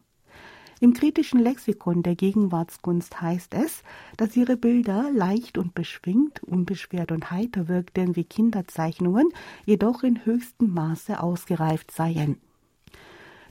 Im 0.81 0.95
kritischen 0.95 1.39
Lexikon 1.39 2.01
der 2.01 2.15
Gegenwartskunst 2.15 3.21
heißt 3.21 3.53
es, 3.53 3.83
dass 4.17 4.35
ihre 4.35 4.57
Bilder 4.57 5.11
leicht 5.13 5.59
und 5.59 5.75
beschwingt, 5.75 6.43
unbeschwert 6.43 7.11
und 7.11 7.29
heiter 7.29 7.67
wirkten 7.67 8.15
wie 8.15 8.23
Kinderzeichnungen, 8.23 9.29
jedoch 9.63 10.01
in 10.01 10.25
höchstem 10.25 10.73
Maße 10.73 11.21
ausgereift 11.21 11.91
seien. 11.91 12.38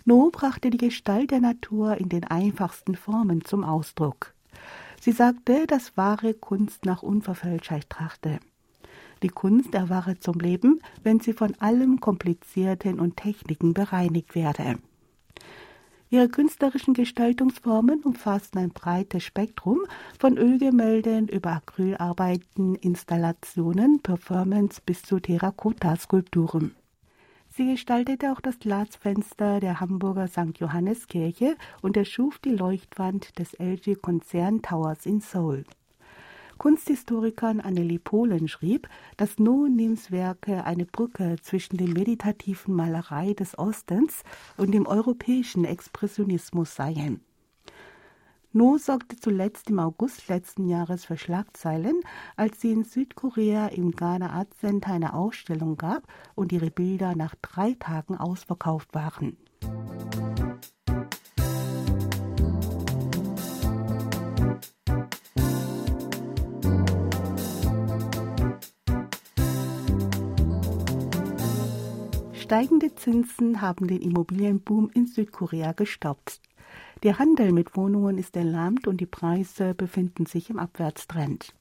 No 0.05 0.31
brachte 0.33 0.71
die 0.71 0.77
Gestalt 0.77 1.31
der 1.31 1.39
Natur 1.39 1.99
in 1.99 2.09
den 2.09 2.25
einfachsten 2.25 2.97
Formen 2.97 3.45
zum 3.45 3.63
Ausdruck. 3.63 4.35
Sie 5.01 5.13
sagte, 5.13 5.69
dass 5.69 5.97
wahre 5.97 6.35
Kunst 6.35 6.85
nach 6.85 7.05
Unverfälschtheit 7.05 7.89
trachte. 7.89 8.41
Die 9.23 9.29
Kunst 9.29 9.73
erwahre 9.73 10.19
zum 10.19 10.41
Leben, 10.41 10.81
wenn 11.05 11.21
sie 11.21 11.33
von 11.33 11.55
allem 11.61 12.01
Komplizierten 12.01 12.99
und 12.99 13.19
Techniken 13.19 13.73
bereinigt 13.73 14.35
werde. 14.35 14.81
Ihre 16.13 16.29
künstlerischen 16.29 16.93
Gestaltungsformen 16.93 18.03
umfassten 18.03 18.59
ein 18.59 18.71
breites 18.71 19.23
Spektrum 19.23 19.79
von 20.19 20.37
Ölgemälden 20.37 21.29
über 21.29 21.53
Acrylarbeiten, 21.53 22.75
Installationen, 22.75 24.01
Performance 24.03 24.83
bis 24.85 25.03
zu 25.03 25.21
Terrakotta-Skulpturen. 25.21 26.75
Sie 27.49 27.67
gestaltete 27.67 28.33
auch 28.33 28.41
das 28.41 28.59
Glasfenster 28.59 29.61
der 29.61 29.79
Hamburger 29.79 30.27
St. 30.27 30.59
Johanneskirche 30.59 31.57
und 31.81 31.97
erschuf 31.97 32.41
die 32.41 32.57
Leuchtwand 32.57 33.39
des 33.39 33.53
LG 33.61 34.03
Konzern 34.03 34.63
Towers 34.63 35.07
in 35.07 35.21
Seoul. 35.21 35.65
Kunsthistorikerin 36.61 37.63
Annelie 37.63 37.99
Polen 37.99 38.47
schrieb, 38.47 38.87
dass 39.17 39.39
No-Nims 39.39 40.11
Werke 40.11 40.65
eine 40.65 40.85
Brücke 40.85 41.37
zwischen 41.41 41.79
der 41.79 41.89
meditativen 41.89 42.75
Malerei 42.75 43.33
des 43.33 43.59
Ostens 43.59 44.25
und 44.59 44.73
dem 44.73 44.87
europäischen 44.87 45.65
Expressionismus 45.65 46.75
seien. 46.75 47.23
No 48.53 48.77
sorgte 48.77 49.17
zuletzt 49.17 49.71
im 49.71 49.79
August 49.79 50.29
letzten 50.29 50.69
Jahres 50.69 51.07
für 51.07 51.17
Schlagzeilen, 51.17 52.03
als 52.37 52.61
sie 52.61 52.73
in 52.73 52.85
Südkorea 52.85 53.69
im 53.69 53.93
Ghana 53.93 54.29
Art 54.29 54.53
Center 54.53 54.93
eine 54.93 55.15
Ausstellung 55.15 55.79
gab 55.79 56.03
und 56.35 56.53
ihre 56.53 56.71
Bilder 56.71 57.17
nach 57.17 57.37
drei 57.41 57.75
Tagen 57.81 58.19
ausverkauft 58.19 58.93
waren. 58.93 59.39
Steigende 72.51 72.93
Zinsen 72.97 73.61
haben 73.61 73.87
den 73.87 74.03
Immobilienboom 74.03 74.91
in 74.93 75.07
Südkorea 75.07 75.71
gestoppt. 75.71 76.41
Der 77.05 77.21
Handel 77.21 77.53
mit 77.53 77.77
Wohnungen 77.77 78.19
ist 78.19 78.35
erlahmt 78.35 78.89
und 78.89 79.01
die 79.01 79.07
Preise 79.07 79.73
befinden 79.73 80.27
sich 80.27 80.51
im 80.51 80.59
Abwärtstrend. 80.59 81.55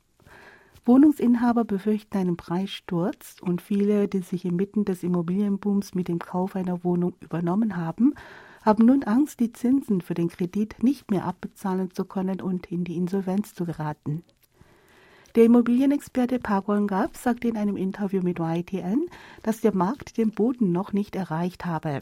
Wohnungsinhaber 0.86 1.64
befürchten 1.64 2.18
einen 2.18 2.38
Preissturz 2.38 3.36
und 3.40 3.62
viele, 3.62 4.08
die 4.08 4.22
sich 4.22 4.46
inmitten 4.46 4.84
des 4.84 5.04
Immobilienbooms 5.04 5.94
mit 5.94 6.08
dem 6.08 6.18
Kauf 6.18 6.56
einer 6.56 6.84
Wohnung 6.84 7.14
übernommen 7.20 7.78
haben, 7.78 8.16
haben 8.64 8.88
nun 8.88 9.04
Angst, 9.04 9.40
die 9.42 9.54
Zinsen 9.54 10.02
für 10.02 10.16
den 10.16 10.30
Kredit 10.30 10.82
nicht 10.82 11.12
mehr 11.12 11.26
abbezahlen 11.26 11.94
zu 11.94 12.04
können 12.04 12.42
und 12.42 12.72
in 12.72 12.84
die 12.84 12.98
Insolvenz 12.98 13.54
zu 13.54 13.64
geraten. 13.64 14.24
Der 15.36 15.46
Immobilienexperte 15.46 16.40
Park 16.40 16.68
Won-gap 16.68 17.16
sagte 17.16 17.48
in 17.48 17.58
einem 17.58 17.78
Interview 17.78 18.22
mit 18.24 18.40
YTN, 18.40 19.08
dass 19.44 19.62
der 19.62 19.76
Markt 19.76 20.18
den 20.18 20.32
Boden 20.32 20.72
noch 20.72 20.92
nicht 20.92 21.16
erreicht 21.16 21.66
habe. 21.66 22.02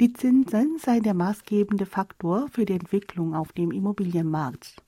Die 0.00 0.12
Zinsen 0.12 0.78
seien 0.78 1.04
der 1.04 1.14
maßgebende 1.14 1.86
Faktor 1.86 2.48
für 2.48 2.64
die 2.64 2.72
Entwicklung 2.72 3.34
auf 3.34 3.52
dem 3.52 3.70
Immobilienmarkt. 3.70 4.82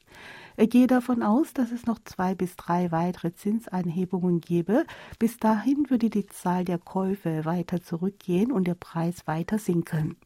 Er 0.57 0.67
gehe 0.67 0.89
davon 0.89 1.23
aus, 1.23 1.53
dass 1.53 1.71
es 1.71 1.87
noch 1.87 2.01
zwei 2.05 2.35
bis 2.35 2.57
drei 2.57 2.91
weitere 2.91 3.33
Zinsanhebungen 3.33 4.41
gebe. 4.41 4.85
Bis 5.19 5.39
dahin 5.39 5.89
würde 5.91 6.11
die 6.11 6.27
Zahl 6.27 6.65
der 6.65 6.79
Käufe 6.79 7.45
weiter 7.45 7.83
zurückgehen 7.83 8.51
und 8.51 8.67
der 8.67 8.75
Preis 8.75 9.27
weiter 9.27 9.59
sinken. 9.59 10.17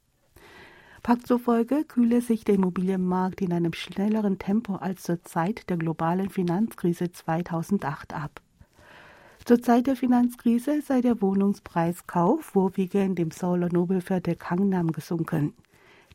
Pakt 1.03 1.27
zufolge 1.27 1.85
kühle 1.85 2.21
sich 2.21 2.45
der 2.45 2.57
Immobilienmarkt 2.57 3.41
in 3.41 3.53
einem 3.53 3.73
schnelleren 3.73 4.39
Tempo 4.39 4.77
als 4.77 5.03
zur 5.03 5.23
Zeit 5.23 5.69
der 5.71 5.77
globalen 5.77 6.29
Finanzkrise 6.29 7.13
2008 7.13 8.15
ab. 8.15 8.43
Zur 9.45 9.63
Zeit 9.63 9.87
der 9.87 9.97
Finanzkrise 9.97 10.83
sei 10.83 11.01
der 11.01 11.23
Wohnungspreiskauf 11.23 12.45
vorwiegend 12.45 13.19
im 13.19 13.31
Seouler 13.31 13.71
Nobelviertel 13.73 14.37
Gangnam 14.37 14.93
gesunken. 14.93 15.55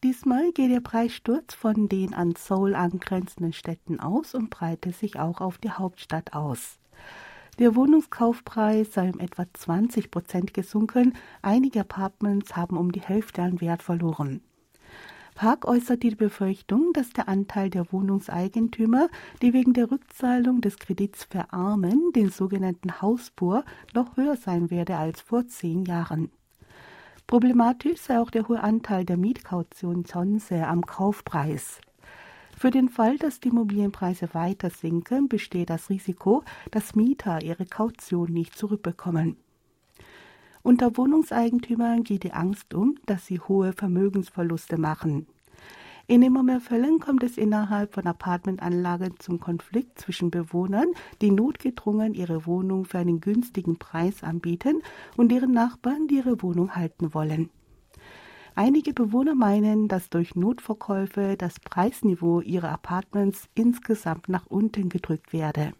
Diesmal 0.04 0.52
geht 0.52 0.70
der 0.70 0.82
Preissturz 0.82 1.56
von 1.56 1.88
den 1.88 2.14
an 2.14 2.36
Seoul 2.36 2.76
angrenzenden 2.76 3.54
Städten 3.54 4.00
aus 4.00 4.36
und 4.36 4.50
breitet 4.50 4.96
sich 4.96 5.18
auch 5.18 5.42
auf 5.42 5.58
die 5.58 5.72
Hauptstadt 5.72 6.34
aus. 6.34 6.78
Der 7.58 7.76
Wohnungskaufpreis 7.76 8.94
sei 8.94 9.10
um 9.10 9.20
etwa 9.20 9.46
20 9.52 10.12
Prozent 10.12 10.54
gesunken. 10.54 11.14
Einige 11.42 11.82
Apartments 11.82 12.56
haben 12.56 12.78
um 12.78 12.92
die 12.92 13.02
Hälfte 13.02 13.42
an 13.42 13.62
Wert 13.62 13.82
verloren. 13.82 14.42
Park 15.36 15.66
äußert 15.66 16.04
die 16.04 16.12
Befürchtung, 16.12 16.94
dass 16.94 17.10
der 17.10 17.28
Anteil 17.28 17.70
der 17.70 17.92
Wohnungseigentümer, 17.92 19.10
die 19.42 19.54
wegen 19.54 19.74
der 19.74 19.92
Rückzahlung 19.92 20.62
des 20.62 20.78
Kredits 20.78 21.24
verarmen, 21.24 22.12
den 22.16 22.30
sogenannten 22.30 23.02
Hausbohr, 23.02 23.66
noch 23.94 24.16
höher 24.16 24.38
sein 24.38 24.70
werde 24.70 24.98
als 24.98 25.22
vor 25.22 25.48
zehn 25.48 25.86
Jahren. 25.86 26.30
Problematisch 27.26 28.00
sei 28.00 28.20
auch 28.20 28.30
der 28.30 28.48
hohe 28.48 28.62
Anteil 28.62 29.06
der 29.06 29.18
Mietkaution 29.18 30.06
Zonse 30.06 30.68
am 30.68 30.86
Kaufpreis. 30.86 31.80
Für 32.56 32.70
den 32.70 32.90
Fall, 32.90 33.18
dass 33.18 33.40
die 33.40 33.50
Immobilienpreise 33.50 34.34
weiter 34.34 34.70
sinken, 34.70 35.28
besteht 35.28 35.70
das 35.70 35.90
Risiko, 35.90 36.44
dass 36.70 36.96
Mieter 36.96 37.42
ihre 37.42 37.66
Kaution 37.66 38.32
nicht 38.32 38.56
zurückbekommen. 38.56 39.38
Unter 40.66 40.96
Wohnungseigentümern 40.96 42.04
geht 42.04 42.24
die 42.24 42.32
Angst 42.32 42.74
um, 42.74 42.96
dass 43.06 43.26
sie 43.26 43.42
hohe 43.42 43.74
Vermögensverluste 43.74 44.78
machen. 44.78 45.28
In 46.08 46.22
immer 46.22 46.42
mehr 46.42 46.62
Fällen 46.62 47.00
kommt 47.00 47.22
es 47.24 47.38
innerhalb 47.38 47.94
von 47.94 48.08
Apartmentanlagen 48.08 49.16
zum 49.20 49.42
Konflikt 49.42 50.00
zwischen 50.00 50.32
Bewohnern, 50.32 50.88
die 51.22 51.32
notgedrungen 51.32 52.14
ihre 52.14 52.46
Wohnung 52.46 52.86
für 52.86 53.00
einen 53.00 53.20
günstigen 53.20 53.78
Preis 53.78 54.24
anbieten, 54.24 54.82
und 55.18 55.34
deren 55.34 55.52
Nachbarn, 55.52 56.08
die 56.08 56.16
ihre 56.16 56.42
Wohnung 56.42 56.76
halten 56.76 57.14
wollen. 57.14 57.50
Einige 58.56 58.94
Bewohner 58.94 59.36
meinen, 59.36 59.90
dass 59.90 60.10
durch 60.10 60.34
Notverkäufe 60.36 61.36
das 61.38 61.60
Preisniveau 61.60 62.40
ihrer 62.40 62.70
Apartments 62.70 63.50
insgesamt 63.54 64.30
nach 64.30 64.46
unten 64.46 64.88
gedrückt 64.88 65.34
werde. 65.34 65.74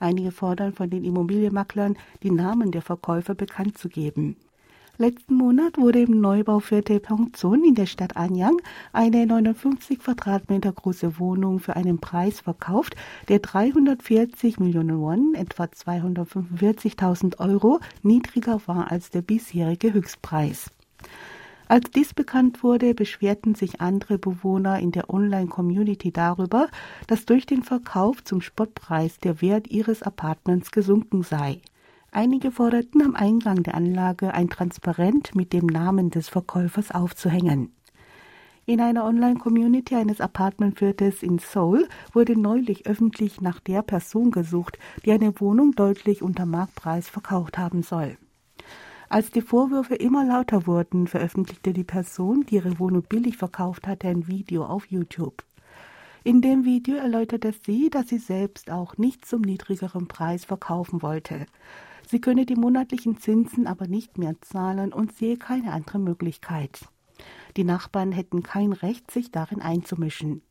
Einige 0.00 0.32
fordern 0.32 0.72
von 0.72 0.90
den 0.90 1.04
Immobilienmaklern, 1.04 1.96
die 2.22 2.30
Namen 2.32 2.72
der 2.72 2.82
Verkäufer 2.82 3.34
bekannt 3.34 3.78
zu 3.78 3.88
geben. 3.88 4.36
Letzten 4.96 5.34
Monat 5.34 5.78
wurde 5.78 6.00
im 6.02 6.20
Neubauviertel 6.20 7.00
Pyeongchon 7.00 7.64
in 7.64 7.74
der 7.74 7.86
Stadt 7.86 8.18
Anyang 8.18 8.60
eine 8.92 9.26
59 9.26 9.98
Quadratmeter 9.98 10.72
große 10.72 11.18
Wohnung 11.18 11.58
für 11.58 11.74
einen 11.74 12.00
Preis 12.00 12.40
verkauft, 12.40 12.96
der 13.28 13.38
340 13.38 14.58
Millionen 14.58 15.00
Won, 15.00 15.34
etwa 15.34 15.64
245.000 15.64 17.38
Euro, 17.38 17.80
niedriger 18.02 18.60
war 18.66 18.90
als 18.90 19.08
der 19.08 19.22
bisherige 19.22 19.94
Höchstpreis. 19.94 20.70
Als 21.70 21.88
dies 21.92 22.14
bekannt 22.14 22.64
wurde, 22.64 22.94
beschwerten 22.94 23.54
sich 23.54 23.80
andere 23.80 24.18
Bewohner 24.18 24.80
in 24.80 24.90
der 24.90 25.08
Online-Community 25.08 26.10
darüber, 26.10 26.66
dass 27.06 27.26
durch 27.26 27.46
den 27.46 27.62
Verkauf 27.62 28.24
zum 28.24 28.40
Spottpreis 28.40 29.18
der 29.18 29.40
Wert 29.40 29.68
ihres 29.68 30.02
Apartments 30.02 30.72
gesunken 30.72 31.22
sei. 31.22 31.60
Einige 32.10 32.50
forderten 32.50 33.02
am 33.02 33.14
Eingang 33.14 33.62
der 33.62 33.74
Anlage 33.74 34.34
ein 34.34 34.50
Transparent 34.50 35.36
mit 35.36 35.52
dem 35.52 35.66
Namen 35.66 36.10
des 36.10 36.28
Verkäufers 36.28 36.90
aufzuhängen. 36.90 37.72
In 38.66 38.80
einer 38.80 39.04
Online-Community 39.04 39.94
eines 39.94 40.20
Apartmentviertels 40.20 41.22
in 41.22 41.38
Seoul 41.38 41.86
wurde 42.12 42.36
neulich 42.36 42.88
öffentlich 42.88 43.40
nach 43.40 43.60
der 43.60 43.82
Person 43.82 44.32
gesucht, 44.32 44.76
die 45.04 45.12
eine 45.12 45.38
Wohnung 45.40 45.70
deutlich 45.70 46.20
unter 46.20 46.46
Marktpreis 46.46 47.08
verkauft 47.08 47.58
haben 47.58 47.84
soll. 47.84 48.18
Als 49.12 49.32
die 49.32 49.40
Vorwürfe 49.40 49.96
immer 49.96 50.24
lauter 50.24 50.68
wurden, 50.68 51.08
veröffentlichte 51.08 51.72
die 51.72 51.82
Person, 51.82 52.46
die 52.46 52.54
ihre 52.54 52.78
Wohnung 52.78 53.02
billig 53.02 53.36
verkauft 53.36 53.88
hatte, 53.88 54.06
ein 54.06 54.28
Video 54.28 54.64
auf 54.64 54.86
YouTube. 54.86 55.42
In 56.22 56.42
dem 56.42 56.64
Video 56.64 56.94
erläuterte 56.94 57.52
sie, 57.66 57.90
dass 57.90 58.06
sie 58.06 58.18
selbst 58.18 58.70
auch 58.70 58.98
nicht 58.98 59.26
zum 59.26 59.40
niedrigeren 59.42 60.06
Preis 60.06 60.44
verkaufen 60.44 61.02
wollte. 61.02 61.46
Sie 62.06 62.20
könne 62.20 62.46
die 62.46 62.54
monatlichen 62.54 63.18
Zinsen 63.18 63.66
aber 63.66 63.88
nicht 63.88 64.16
mehr 64.16 64.40
zahlen 64.42 64.92
und 64.92 65.12
sehe 65.12 65.36
keine 65.36 65.72
andere 65.72 65.98
Möglichkeit. 65.98 66.86
Die 67.56 67.64
Nachbarn 67.64 68.12
hätten 68.12 68.44
kein 68.44 68.72
Recht, 68.72 69.10
sich 69.10 69.32
darin 69.32 69.60
einzumischen. 69.60 70.42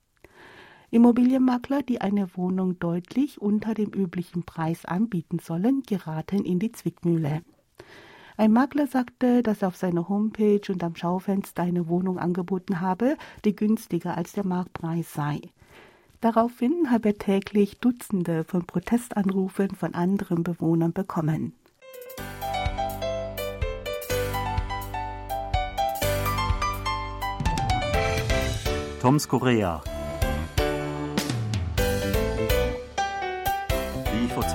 Immobilienmakler, 0.92 1.82
die 1.82 2.02
eine 2.02 2.36
Wohnung 2.36 2.78
deutlich 2.78 3.40
unter 3.40 3.74
dem 3.74 3.92
üblichen 3.94 4.44
Preis 4.44 4.84
anbieten 4.84 5.40
sollen, 5.40 5.82
geraten 5.84 6.44
in 6.44 6.60
die 6.60 6.74
Zwickmühle. 6.74 7.42
Ein 8.40 8.54
Makler 8.54 8.88
sagte, 8.88 9.44
dass 9.44 9.64
er 9.64 9.68
auf 9.68 9.76
seiner 9.76 10.08
Homepage 10.08 10.62
und 10.70 10.82
am 10.82 10.96
Schaufenster 10.96 11.62
eine 11.62 11.90
Wohnung 11.90 12.18
angeboten 12.18 12.80
habe, 12.80 13.18
die 13.44 13.54
günstiger 13.54 14.16
als 14.16 14.32
der 14.32 14.46
Marktpreis 14.46 15.14
sei. 15.14 15.42
Daraufhin 16.22 16.90
habe 16.90 17.10
er 17.10 17.18
täglich 17.18 17.80
Dutzende 17.82 18.46
von 18.46 18.66
Protestanrufen 18.66 19.72
von 19.72 19.94
anderen 19.94 20.44
Bewohnern 20.44 20.94
bekommen. 20.94 21.52
Toms 29.02 29.28
Korea 29.28 29.82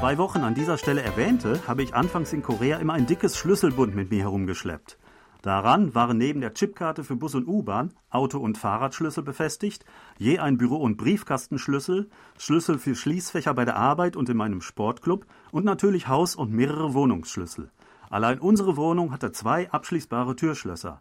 zwei 0.04 0.18
Wochen 0.18 0.40
an 0.40 0.54
dieser 0.54 0.76
Stelle 0.76 1.00
erwähnte, 1.00 1.66
habe 1.66 1.82
ich 1.82 1.94
anfangs 1.94 2.34
in 2.34 2.42
Korea 2.42 2.76
immer 2.76 2.92
ein 2.92 3.06
dickes 3.06 3.38
Schlüsselbund 3.38 3.94
mit 3.94 4.10
mir 4.10 4.24
herumgeschleppt. 4.24 4.98
Daran 5.40 5.94
waren 5.94 6.18
neben 6.18 6.42
der 6.42 6.52
Chipkarte 6.52 7.04
für 7.04 7.16
Bus 7.16 7.34
und 7.34 7.48
U-Bahn 7.48 7.94
Auto- 8.10 8.38
und 8.38 8.58
Fahrradschlüssel 8.58 9.22
befestigt, 9.22 9.86
je 10.18 10.40
ein 10.40 10.58
Büro- 10.58 10.76
und 10.76 10.98
Briefkastenschlüssel, 10.98 12.10
Schlüssel 12.36 12.78
für 12.78 12.94
Schließfächer 12.94 13.54
bei 13.54 13.64
der 13.64 13.76
Arbeit 13.76 14.14
und 14.14 14.28
in 14.28 14.36
meinem 14.36 14.60
Sportclub 14.60 15.24
und 15.52 15.64
natürlich 15.64 16.06
Haus- 16.06 16.36
und 16.36 16.52
mehrere 16.52 16.92
Wohnungsschlüssel. 16.92 17.70
Allein 18.10 18.40
unsere 18.40 18.76
Wohnung 18.76 19.10
hatte 19.10 19.32
zwei 19.32 19.70
abschließbare 19.70 20.36
Türschlösser. 20.36 21.00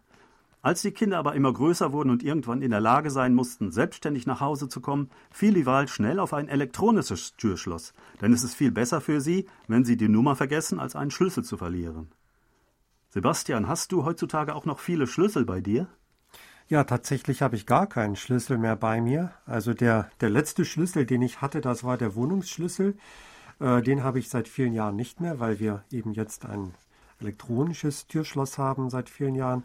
Als 0.64 0.80
die 0.80 0.92
Kinder 0.92 1.18
aber 1.18 1.34
immer 1.34 1.52
größer 1.52 1.92
wurden 1.92 2.08
und 2.08 2.22
irgendwann 2.22 2.62
in 2.62 2.70
der 2.70 2.80
Lage 2.80 3.10
sein 3.10 3.34
mussten, 3.34 3.70
selbstständig 3.70 4.24
nach 4.24 4.40
Hause 4.40 4.66
zu 4.66 4.80
kommen, 4.80 5.10
fiel 5.30 5.52
die 5.52 5.66
Wahl 5.66 5.88
schnell 5.88 6.18
auf 6.18 6.32
ein 6.32 6.48
elektronisches 6.48 7.36
Türschloss, 7.36 7.92
denn 8.22 8.32
es 8.32 8.42
ist 8.42 8.54
viel 8.54 8.70
besser 8.72 9.02
für 9.02 9.20
sie, 9.20 9.46
wenn 9.68 9.84
sie 9.84 9.98
die 9.98 10.08
Nummer 10.08 10.36
vergessen, 10.36 10.80
als 10.80 10.96
einen 10.96 11.10
Schlüssel 11.10 11.44
zu 11.44 11.58
verlieren. 11.58 12.08
Sebastian, 13.10 13.68
hast 13.68 13.92
du 13.92 14.06
heutzutage 14.06 14.54
auch 14.54 14.64
noch 14.64 14.78
viele 14.78 15.06
Schlüssel 15.06 15.44
bei 15.44 15.60
dir? 15.60 15.86
Ja, 16.68 16.84
tatsächlich 16.84 17.42
habe 17.42 17.56
ich 17.56 17.66
gar 17.66 17.86
keinen 17.86 18.16
Schlüssel 18.16 18.56
mehr 18.56 18.76
bei 18.76 19.02
mir. 19.02 19.32
Also 19.44 19.74
der, 19.74 20.08
der 20.22 20.30
letzte 20.30 20.64
Schlüssel, 20.64 21.04
den 21.04 21.20
ich 21.20 21.42
hatte, 21.42 21.60
das 21.60 21.84
war 21.84 21.98
der 21.98 22.14
Wohnungsschlüssel. 22.14 22.96
Äh, 23.60 23.82
den 23.82 24.02
habe 24.02 24.18
ich 24.18 24.30
seit 24.30 24.48
vielen 24.48 24.72
Jahren 24.72 24.96
nicht 24.96 25.20
mehr, 25.20 25.40
weil 25.40 25.60
wir 25.60 25.84
eben 25.90 26.14
jetzt 26.14 26.46
ein 26.46 26.72
elektronisches 27.20 28.06
Türschloss 28.06 28.56
haben 28.56 28.88
seit 28.88 29.10
vielen 29.10 29.34
Jahren. 29.34 29.62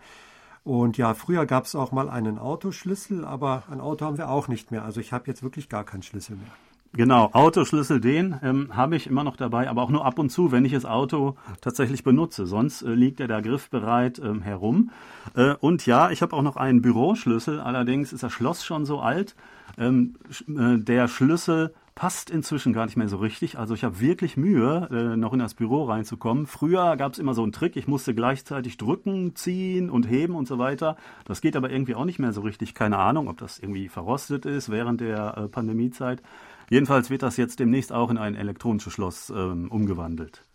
Und 0.69 0.99
ja, 0.99 1.15
früher 1.15 1.47
gab 1.47 1.65
es 1.65 1.73
auch 1.73 1.91
mal 1.91 2.11
einen 2.11 2.37
Autoschlüssel, 2.37 3.25
aber 3.25 3.63
ein 3.71 3.81
Auto 3.81 4.05
haben 4.05 4.19
wir 4.19 4.29
auch 4.29 4.47
nicht 4.47 4.69
mehr. 4.69 4.85
Also 4.85 4.99
ich 4.99 5.11
habe 5.11 5.23
jetzt 5.25 5.41
wirklich 5.41 5.67
gar 5.67 5.83
keinen 5.83 6.03
Schlüssel 6.03 6.35
mehr. 6.35 6.51
Genau, 6.93 7.31
Autoschlüssel, 7.33 7.99
den 7.99 8.39
ähm, 8.43 8.69
habe 8.75 8.95
ich 8.95 9.07
immer 9.07 9.23
noch 9.23 9.35
dabei, 9.35 9.67
aber 9.67 9.81
auch 9.81 9.89
nur 9.89 10.05
ab 10.05 10.19
und 10.19 10.29
zu, 10.29 10.51
wenn 10.51 10.65
ich 10.65 10.73
das 10.73 10.85
Auto 10.85 11.37
tatsächlich 11.61 12.03
benutze. 12.03 12.45
Sonst 12.45 12.83
äh, 12.83 12.93
liegt 12.93 13.19
ja 13.19 13.25
der 13.25 13.41
Griff 13.41 13.71
bereit 13.71 14.21
ähm, 14.23 14.43
herum. 14.43 14.91
Äh, 15.33 15.55
und 15.55 15.87
ja, 15.87 16.11
ich 16.11 16.21
habe 16.21 16.35
auch 16.35 16.43
noch 16.43 16.55
einen 16.55 16.83
Büroschlüssel, 16.83 17.59
allerdings 17.59 18.13
ist 18.13 18.21
das 18.21 18.31
Schloss 18.31 18.63
schon 18.63 18.85
so 18.85 18.99
alt. 18.99 19.35
Ähm, 19.79 20.17
äh, 20.47 20.77
der 20.77 21.07
Schlüssel 21.07 21.73
passt 21.99 22.29
inzwischen 22.29 22.71
gar 22.71 22.85
nicht 22.85 22.95
mehr 22.95 23.09
so 23.09 23.17
richtig. 23.17 23.59
Also 23.59 23.73
ich 23.73 23.83
habe 23.83 23.99
wirklich 23.99 24.37
Mühe, 24.37 24.87
äh, 24.89 25.17
noch 25.17 25.33
in 25.33 25.39
das 25.39 25.53
Büro 25.53 25.83
reinzukommen. 25.83 26.47
Früher 26.47 26.95
gab 26.95 27.11
es 27.11 27.19
immer 27.19 27.33
so 27.33 27.43
einen 27.43 27.51
Trick, 27.51 27.75
ich 27.75 27.89
musste 27.89 28.15
gleichzeitig 28.15 28.77
drücken, 28.77 29.35
ziehen 29.35 29.89
und 29.89 30.09
heben 30.09 30.35
und 30.35 30.47
so 30.47 30.57
weiter. 30.57 30.95
Das 31.25 31.41
geht 31.41 31.57
aber 31.57 31.69
irgendwie 31.69 31.95
auch 31.95 32.05
nicht 32.05 32.17
mehr 32.17 32.31
so 32.31 32.39
richtig. 32.39 32.73
Keine 32.73 32.99
Ahnung, 32.99 33.27
ob 33.27 33.37
das 33.39 33.59
irgendwie 33.59 33.89
verrostet 33.89 34.45
ist 34.45 34.69
während 34.69 35.01
der 35.01 35.37
äh, 35.37 35.47
Pandemiezeit. 35.49 36.23
Jedenfalls 36.69 37.09
wird 37.09 37.21
das 37.21 37.35
jetzt 37.35 37.59
demnächst 37.59 37.91
auch 37.91 38.09
in 38.09 38.17
ein 38.17 38.35
elektronisches 38.35 38.93
Schloss 38.93 39.29
ähm, 39.29 39.69
umgewandelt. 39.69 40.45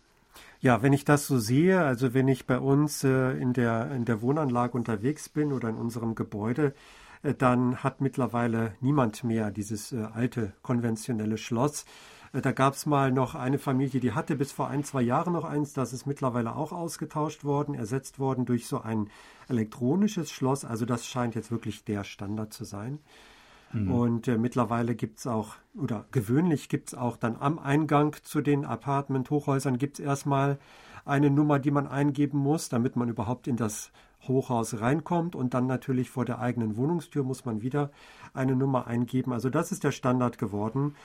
Ja, 0.61 0.81
wenn 0.81 0.93
ich 0.93 1.05
das 1.05 1.27
so 1.27 1.37
sehe, 1.37 1.83
also 1.83 2.15
wenn 2.15 2.27
ich 2.27 2.47
bei 2.47 2.57
uns 2.57 3.03
äh, 3.03 3.33
in, 3.33 3.53
der, 3.53 3.91
in 3.91 4.05
der 4.05 4.23
Wohnanlage 4.23 4.75
unterwegs 4.75 5.29
bin 5.29 5.53
oder 5.53 5.69
in 5.69 5.75
unserem 5.75 6.15
Gebäude, 6.15 6.73
dann 7.33 7.83
hat 7.83 8.01
mittlerweile 8.01 8.75
niemand 8.81 9.23
mehr 9.23 9.51
dieses 9.51 9.91
äh, 9.91 10.07
alte 10.13 10.53
konventionelle 10.61 11.37
Schloss. 11.37 11.85
Äh, 12.33 12.41
da 12.41 12.51
gab 12.51 12.73
es 12.73 12.85
mal 12.85 13.11
noch 13.11 13.35
eine 13.35 13.57
Familie, 13.57 13.99
die 13.99 14.13
hatte 14.13 14.35
bis 14.35 14.51
vor 14.51 14.67
ein, 14.67 14.83
zwei 14.83 15.01
Jahren 15.01 15.33
noch 15.33 15.45
eins, 15.45 15.73
das 15.73 15.93
ist 15.93 16.05
mittlerweile 16.05 16.55
auch 16.55 16.71
ausgetauscht 16.71 17.43
worden, 17.43 17.75
ersetzt 17.75 18.19
worden 18.19 18.45
durch 18.45 18.67
so 18.67 18.81
ein 18.81 19.09
elektronisches 19.47 20.31
Schloss. 20.31 20.65
Also 20.65 20.85
das 20.85 21.05
scheint 21.05 21.35
jetzt 21.35 21.51
wirklich 21.51 21.83
der 21.83 22.03
Standard 22.03 22.53
zu 22.53 22.63
sein. 22.63 22.99
Mhm. 23.73 23.91
Und 23.91 24.27
äh, 24.27 24.37
mittlerweile 24.37 24.95
gibt 24.95 25.19
es 25.19 25.27
auch, 25.27 25.55
oder 25.75 26.05
gewöhnlich 26.11 26.69
gibt 26.69 26.89
es 26.89 26.95
auch 26.95 27.17
dann 27.17 27.35
am 27.37 27.59
Eingang 27.59 28.15
zu 28.23 28.41
den 28.41 28.65
Apartment-Hochhäusern 28.65 29.77
gibt 29.77 29.99
es 29.99 30.05
erstmal 30.05 30.59
eine 31.05 31.29
Nummer, 31.29 31.59
die 31.59 31.71
man 31.71 31.87
eingeben 31.87 32.39
muss, 32.39 32.69
damit 32.69 32.95
man 32.95 33.09
überhaupt 33.09 33.47
in 33.47 33.57
das 33.57 33.91
Hochhaus 34.27 34.79
reinkommt. 34.79 35.35
Und 35.35 35.53
dann 35.53 35.67
natürlich 35.67 36.09
vor 36.09 36.25
der 36.25 36.39
eigenen 36.39 36.77
Wohnungstür 36.77 37.23
muss 37.23 37.45
man 37.45 37.61
wieder 37.61 37.91
eine 38.33 38.55
Nummer 38.55 38.87
eingeben. 38.87 39.33
Also 39.33 39.49
das 39.49 39.71
ist 39.71 39.83
der 39.83 39.91
Standard 39.91 40.37
geworden. 40.37 40.95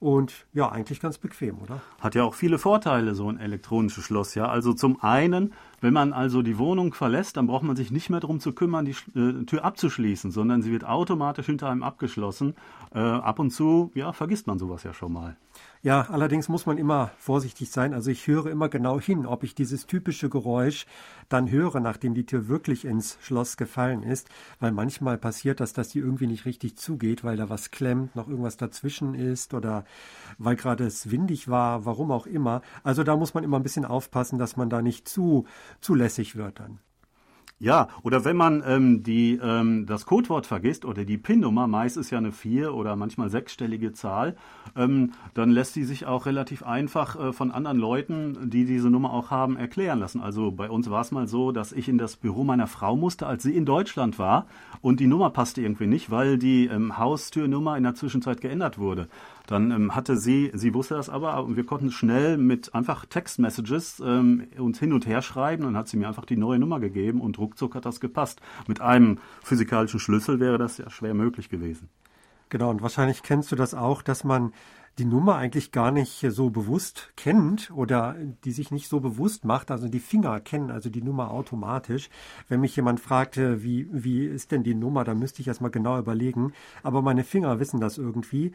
Und 0.00 0.46
ja, 0.52 0.68
eigentlich 0.68 0.98
ganz 0.98 1.18
bequem, 1.18 1.58
oder? 1.62 1.80
Hat 2.00 2.16
ja 2.16 2.24
auch 2.24 2.34
viele 2.34 2.58
Vorteile, 2.58 3.14
so 3.14 3.28
ein 3.28 3.38
elektronisches 3.38 4.02
Schloss, 4.02 4.34
ja. 4.34 4.48
Also 4.48 4.72
zum 4.72 5.00
einen 5.00 5.52
wenn 5.82 5.92
man 5.92 6.12
also 6.12 6.42
die 6.42 6.58
Wohnung 6.58 6.94
verlässt, 6.94 7.36
dann 7.36 7.48
braucht 7.48 7.64
man 7.64 7.74
sich 7.74 7.90
nicht 7.90 8.08
mehr 8.08 8.20
darum 8.20 8.38
zu 8.38 8.52
kümmern, 8.52 8.84
die 8.84 8.94
äh, 9.18 9.44
Tür 9.44 9.64
abzuschließen, 9.64 10.30
sondern 10.30 10.62
sie 10.62 10.70
wird 10.70 10.84
automatisch 10.84 11.46
hinter 11.46 11.68
einem 11.68 11.82
abgeschlossen. 11.82 12.54
Äh, 12.94 13.00
ab 13.00 13.40
und 13.40 13.50
zu, 13.50 13.90
ja, 13.94 14.12
vergisst 14.12 14.46
man 14.46 14.60
sowas 14.60 14.84
ja 14.84 14.94
schon 14.94 15.12
mal. 15.12 15.36
Ja, 15.84 16.02
allerdings 16.10 16.48
muss 16.48 16.64
man 16.64 16.78
immer 16.78 17.10
vorsichtig 17.18 17.72
sein. 17.72 17.92
Also 17.92 18.08
ich 18.12 18.28
höre 18.28 18.46
immer 18.46 18.68
genau 18.68 19.00
hin, 19.00 19.26
ob 19.26 19.42
ich 19.42 19.56
dieses 19.56 19.86
typische 19.86 20.30
Geräusch 20.30 20.86
dann 21.28 21.50
höre, 21.50 21.80
nachdem 21.80 22.14
die 22.14 22.24
Tür 22.24 22.46
wirklich 22.46 22.84
ins 22.84 23.18
Schloss 23.20 23.56
gefallen 23.56 24.04
ist, 24.04 24.28
weil 24.60 24.70
manchmal 24.70 25.18
passiert 25.18 25.58
das, 25.58 25.72
dass 25.72 25.88
die 25.88 25.98
irgendwie 25.98 26.28
nicht 26.28 26.44
richtig 26.46 26.76
zugeht, 26.76 27.24
weil 27.24 27.36
da 27.36 27.48
was 27.50 27.72
klemmt, 27.72 28.14
noch 28.14 28.28
irgendwas 28.28 28.56
dazwischen 28.56 29.14
ist 29.14 29.54
oder 29.54 29.84
weil 30.38 30.54
gerade 30.54 30.84
es 30.86 31.10
windig 31.10 31.48
war, 31.48 31.84
warum 31.84 32.12
auch 32.12 32.26
immer. 32.26 32.62
Also 32.84 33.02
da 33.02 33.16
muss 33.16 33.34
man 33.34 33.42
immer 33.42 33.58
ein 33.58 33.64
bisschen 33.64 33.84
aufpassen, 33.84 34.38
dass 34.38 34.56
man 34.56 34.70
da 34.70 34.82
nicht 34.82 35.08
zu 35.08 35.46
zulässig 35.80 36.36
wird 36.36 36.60
dann. 36.60 36.78
Ja, 37.62 37.86
oder 38.02 38.24
wenn 38.24 38.36
man 38.36 38.60
ähm, 38.66 39.04
die, 39.04 39.38
ähm, 39.40 39.86
das 39.86 40.04
Codewort 40.04 40.46
vergisst 40.46 40.84
oder 40.84 41.04
die 41.04 41.16
PIN-Nummer, 41.16 41.68
meist 41.68 41.96
ist 41.96 42.10
ja 42.10 42.18
eine 42.18 42.32
vier- 42.32 42.74
oder 42.74 42.96
manchmal 42.96 43.30
sechsstellige 43.30 43.92
Zahl, 43.92 44.34
ähm, 44.74 45.12
dann 45.34 45.52
lässt 45.52 45.76
die 45.76 45.84
sich 45.84 46.04
auch 46.04 46.26
relativ 46.26 46.64
einfach 46.64 47.14
äh, 47.14 47.32
von 47.32 47.52
anderen 47.52 47.78
Leuten, 47.78 48.50
die 48.50 48.64
diese 48.64 48.90
Nummer 48.90 49.12
auch 49.12 49.30
haben, 49.30 49.56
erklären 49.56 50.00
lassen. 50.00 50.20
Also 50.20 50.50
bei 50.50 50.68
uns 50.68 50.90
war 50.90 51.02
es 51.02 51.12
mal 51.12 51.28
so, 51.28 51.52
dass 51.52 51.70
ich 51.70 51.88
in 51.88 51.98
das 51.98 52.16
Büro 52.16 52.42
meiner 52.42 52.66
Frau 52.66 52.96
musste, 52.96 53.28
als 53.28 53.44
sie 53.44 53.54
in 53.54 53.64
Deutschland 53.64 54.18
war 54.18 54.46
und 54.80 54.98
die 54.98 55.06
Nummer 55.06 55.30
passte 55.30 55.62
irgendwie 55.62 55.86
nicht, 55.86 56.10
weil 56.10 56.38
die 56.38 56.66
ähm, 56.66 56.98
Haustürnummer 56.98 57.76
in 57.76 57.84
der 57.84 57.94
Zwischenzeit 57.94 58.40
geändert 58.40 58.78
wurde. 58.78 59.06
Dann 59.52 59.70
ähm, 59.70 59.94
hatte 59.94 60.16
sie, 60.16 60.50
sie 60.54 60.72
wusste 60.72 60.94
das 60.94 61.10
aber, 61.10 61.44
und 61.44 61.56
wir 61.56 61.66
konnten 61.66 61.90
schnell 61.90 62.38
mit 62.38 62.74
einfach 62.74 63.04
Textmessages 63.04 64.00
ähm, 64.00 64.48
uns 64.58 64.78
hin 64.78 64.94
und 64.94 65.06
her 65.06 65.20
schreiben. 65.20 65.64
Dann 65.64 65.76
hat 65.76 65.88
sie 65.88 65.98
mir 65.98 66.08
einfach 66.08 66.24
die 66.24 66.38
neue 66.38 66.58
Nummer 66.58 66.80
gegeben 66.80 67.20
und 67.20 67.38
ruckzuck 67.38 67.74
hat 67.74 67.84
das 67.84 68.00
gepasst. 68.00 68.40
Mit 68.66 68.80
einem 68.80 69.18
physikalischen 69.42 70.00
Schlüssel 70.00 70.40
wäre 70.40 70.56
das 70.56 70.78
ja 70.78 70.88
schwer 70.88 71.12
möglich 71.12 71.50
gewesen. 71.50 71.90
Genau, 72.48 72.70
und 72.70 72.80
wahrscheinlich 72.80 73.22
kennst 73.22 73.52
du 73.52 73.56
das 73.56 73.74
auch, 73.74 74.00
dass 74.00 74.24
man 74.24 74.52
die 74.98 75.04
Nummer 75.06 75.36
eigentlich 75.36 75.72
gar 75.72 75.90
nicht 75.90 76.26
so 76.28 76.50
bewusst 76.50 77.12
kennt 77.16 77.70
oder 77.70 78.14
die 78.44 78.52
sich 78.52 78.70
nicht 78.70 78.88
so 78.88 79.00
bewusst 79.00 79.44
macht. 79.44 79.70
Also 79.70 79.88
die 79.88 80.00
Finger 80.00 80.38
kennen 80.40 80.70
also 80.70 80.90
die 80.90 81.02
Nummer 81.02 81.30
automatisch. 81.30 82.10
Wenn 82.48 82.60
mich 82.60 82.76
jemand 82.76 83.00
fragt, 83.00 83.38
wie, 83.38 83.88
wie 83.90 84.26
ist 84.26 84.52
denn 84.52 84.62
die 84.62 84.74
Nummer, 84.74 85.04
dann 85.04 85.18
müsste 85.18 85.40
ich 85.40 85.48
erstmal 85.48 85.70
genau 85.70 85.98
überlegen. 85.98 86.52
Aber 86.82 87.00
meine 87.00 87.24
Finger 87.24 87.58
wissen 87.58 87.80
das 87.80 87.96
irgendwie. 87.96 88.52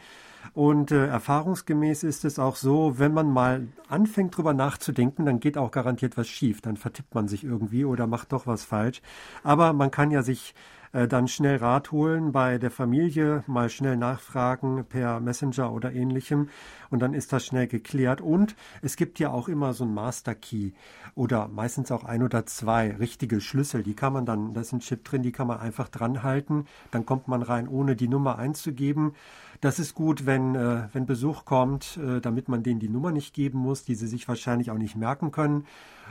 Und 0.54 0.92
äh, 0.92 1.08
erfahrungsgemäß 1.08 2.04
ist 2.04 2.24
es 2.24 2.40
auch 2.40 2.56
so, 2.56 3.00
wenn 3.00 3.14
man 3.14 3.32
mal 3.32 3.68
anfängt 3.90 4.38
drüber 4.38 4.54
nachzudenken, 4.54 5.26
dann 5.26 5.40
geht 5.40 5.58
auch 5.58 5.72
garantiert 5.72 6.18
was 6.18 6.28
schief. 6.28 6.62
Dann 6.62 6.78
vertippt 6.78 7.16
man 7.16 7.28
sich 7.28 7.44
irgendwie 7.44 7.84
oder 7.84 8.06
macht 8.06 8.32
doch 8.32 8.46
was 8.46 8.64
falsch. 8.64 9.02
Aber 9.44 9.74
man 9.74 9.92
kann 9.92 10.12
ja 10.12 10.22
sich 10.22 10.52
äh, 10.52 10.77
dann 11.06 11.28
schnell 11.28 11.58
Rat 11.58 11.92
holen 11.92 12.32
bei 12.32 12.58
der 12.58 12.72
Familie, 12.72 13.44
mal 13.46 13.70
schnell 13.70 13.98
nachfragen 13.98 14.86
per 14.86 15.20
Messenger 15.20 15.72
oder 15.72 15.94
ähnlichem 15.94 16.50
und 16.90 17.02
dann 17.02 17.14
ist 17.14 17.34
das 17.34 17.46
schnell 17.46 17.68
geklärt. 17.68 18.22
Und 18.22 18.56
es 18.82 18.96
gibt 18.96 19.20
ja 19.20 19.30
auch 19.30 19.48
immer 19.50 19.74
so 19.74 19.84
ein 19.84 19.94
Master 19.94 20.34
Key 20.34 20.72
oder 21.14 21.50
meistens 21.50 21.92
auch 21.92 22.04
ein 22.04 22.24
oder 22.24 22.46
zwei 22.46 22.96
richtige 22.96 23.42
Schlüssel. 23.42 23.84
Die 23.84 23.96
kann 23.96 24.14
man 24.14 24.26
dann, 24.26 24.54
da 24.54 24.62
ist 24.62 24.72
ein 24.72 24.80
Chip 24.80 25.04
drin, 25.04 25.24
die 25.24 25.32
kann 25.32 25.48
man 25.48 25.60
einfach 25.60 25.90
dran 25.90 26.24
halten. 26.24 26.66
Dann 26.92 27.06
kommt 27.06 27.28
man 27.28 27.42
rein, 27.42 27.68
ohne 27.68 27.96
die 27.96 28.08
Nummer 28.08 28.40
einzugeben. 28.40 29.14
Das 29.62 29.80
ist 29.80 29.96
gut, 29.96 30.26
wenn, 30.26 30.56
äh, 30.56 30.88
wenn 30.94 31.06
Besuch 31.06 31.46
kommt, 31.46 31.98
äh, 31.98 32.22
damit 32.22 32.48
man 32.48 32.64
denen 32.64 32.80
die 32.80 32.90
Nummer 32.90 33.12
nicht 33.12 33.34
geben 33.34 33.60
muss, 33.60 33.84
die 33.84 33.96
sie 33.96 34.08
sich 34.08 34.28
wahrscheinlich 34.28 34.72
auch 34.72 34.78
nicht 34.78 34.96
merken 34.96 35.32
können. 35.32 35.66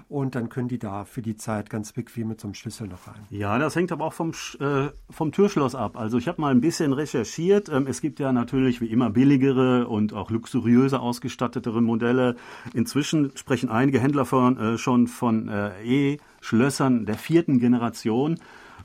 Und 0.09 0.35
dann 0.35 0.49
können 0.49 0.69
die 0.69 0.79
da 0.79 1.05
für 1.05 1.23
die 1.23 1.37
Zeit 1.37 1.71
ganz 1.71 1.93
bequem 1.93 2.29
mit 2.29 2.41
so 2.41 2.53
Schlüssel 2.53 2.87
noch 2.87 3.07
rein. 3.07 3.15
Ja, 3.31 3.59
das 3.59 3.75
hängt 3.77 3.93
aber 3.93 4.05
auch 4.05 4.13
vom, 4.13 4.33
äh, 4.61 4.89
vom 5.11 5.33
Türschloss 5.33 5.75
ab. 5.75 5.97
Also 5.97 6.19
ich 6.19 6.29
habe 6.29 6.41
mal 6.41 6.51
ein 6.51 6.61
bisschen 6.61 6.93
recherchiert. 6.93 7.69
Ähm, 7.69 7.87
es 7.87 8.01
gibt 8.01 8.21
ja 8.21 8.33
natürlich 8.33 8.81
wie 8.81 8.87
immer 8.87 9.11
billigere 9.11 9.89
und 9.89 10.13
auch 10.13 10.31
luxuriöser 10.31 11.01
ausgestattetere 11.01 11.81
Modelle. 11.81 12.37
Inzwischen 12.75 13.33
sprechen 13.37 13.69
einige 13.71 14.01
Händler 14.01 14.25
von, 14.25 14.59
äh, 14.59 14.79
schon 14.79 15.07
von 15.07 15.49
äh, 15.49 15.83
E-Schlössern 15.83 17.07
der 17.07 17.17
vierten 17.17 17.59
Generation. 17.59 18.39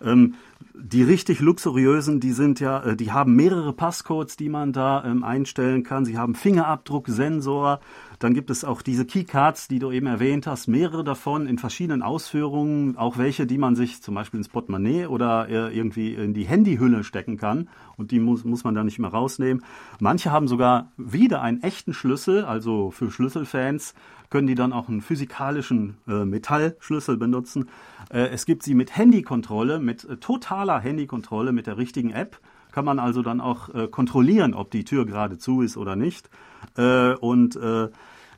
Ähm, 0.04 0.36
die 0.84 1.04
richtig 1.04 1.40
luxuriösen, 1.40 2.20
die 2.20 2.32
sind 2.32 2.60
ja, 2.60 2.84
äh, 2.84 2.96
die 2.96 3.12
haben 3.12 3.36
mehrere 3.36 3.74
Passcodes, 3.74 4.36
die 4.36 4.50
man 4.50 4.74
da 4.74 5.04
ähm, 5.06 5.24
einstellen 5.24 5.84
kann. 5.84 6.06
Sie 6.06 6.18
haben 6.18 6.36
Fingerabdruck, 6.36 7.08
Sensor. 7.08 7.80
Dann 8.22 8.36
gibt 8.36 8.52
es 8.52 8.64
auch 8.64 8.84
diese 8.84 9.04
Keycards, 9.04 9.68
die 9.68 9.80
du 9.80 9.92
eben 9.92 10.06
erwähnt 10.06 10.46
hast, 10.46 10.68
mehrere 10.68 11.04
davon 11.04 11.48
in 11.48 11.58
verschiedenen 11.58 12.04
Ausführungen, 12.04 12.96
auch 12.96 13.18
welche, 13.18 13.48
die 13.48 13.58
man 13.58 13.76
sich 13.76 14.04
zum 14.04 14.14
Beispiel 14.14 14.38
ins 14.38 14.48
Portemonnaie 14.48 15.08
oder 15.08 15.50
äh, 15.50 15.76
irgendwie 15.76 16.14
in 16.14 16.36
die 16.36 16.44
Handyhülle 16.44 17.04
stecken 17.04 17.38
kann. 17.38 17.68
Und 17.98 18.12
die 18.12 18.20
muss, 18.20 18.44
muss 18.44 18.64
man 18.64 18.76
da 18.76 18.84
nicht 18.84 19.00
mehr 19.00 19.10
rausnehmen. 19.10 19.64
Manche 20.00 20.32
haben 20.32 20.48
sogar 20.48 20.92
wieder 20.98 21.42
einen 21.42 21.64
echten 21.64 21.96
Schlüssel, 21.96 22.46
also 22.46 22.92
für 22.92 23.10
Schlüsselfans 23.10 23.96
können 24.30 24.46
die 24.46 24.56
dann 24.56 24.72
auch 24.72 24.88
einen 24.88 25.02
physikalischen 25.02 25.98
äh, 26.08 26.24
Metallschlüssel 26.24 27.18
benutzen. 27.18 27.70
Äh, 28.12 28.28
es 28.28 28.46
gibt 28.46 28.62
sie 28.62 28.76
mit 28.76 28.96
Handykontrolle, 28.96 29.80
mit 29.80 30.06
äh, 30.06 30.18
totaler 30.18 30.80
Handykontrolle, 30.80 31.54
mit 31.54 31.66
der 31.66 31.78
richtigen 31.78 32.12
App. 32.12 32.40
Kann 32.72 32.86
man 32.86 33.00
also 33.00 33.24
dann 33.24 33.42
auch 33.42 33.74
äh, 33.74 33.88
kontrollieren, 33.88 34.54
ob 34.54 34.70
die 34.70 34.86
Tür 34.86 35.08
gerade 35.08 35.40
zu 35.40 35.64
ist 35.64 35.76
oder 35.76 35.96
nicht. 35.96 36.30
Äh, 36.78 37.16
und 37.16 37.58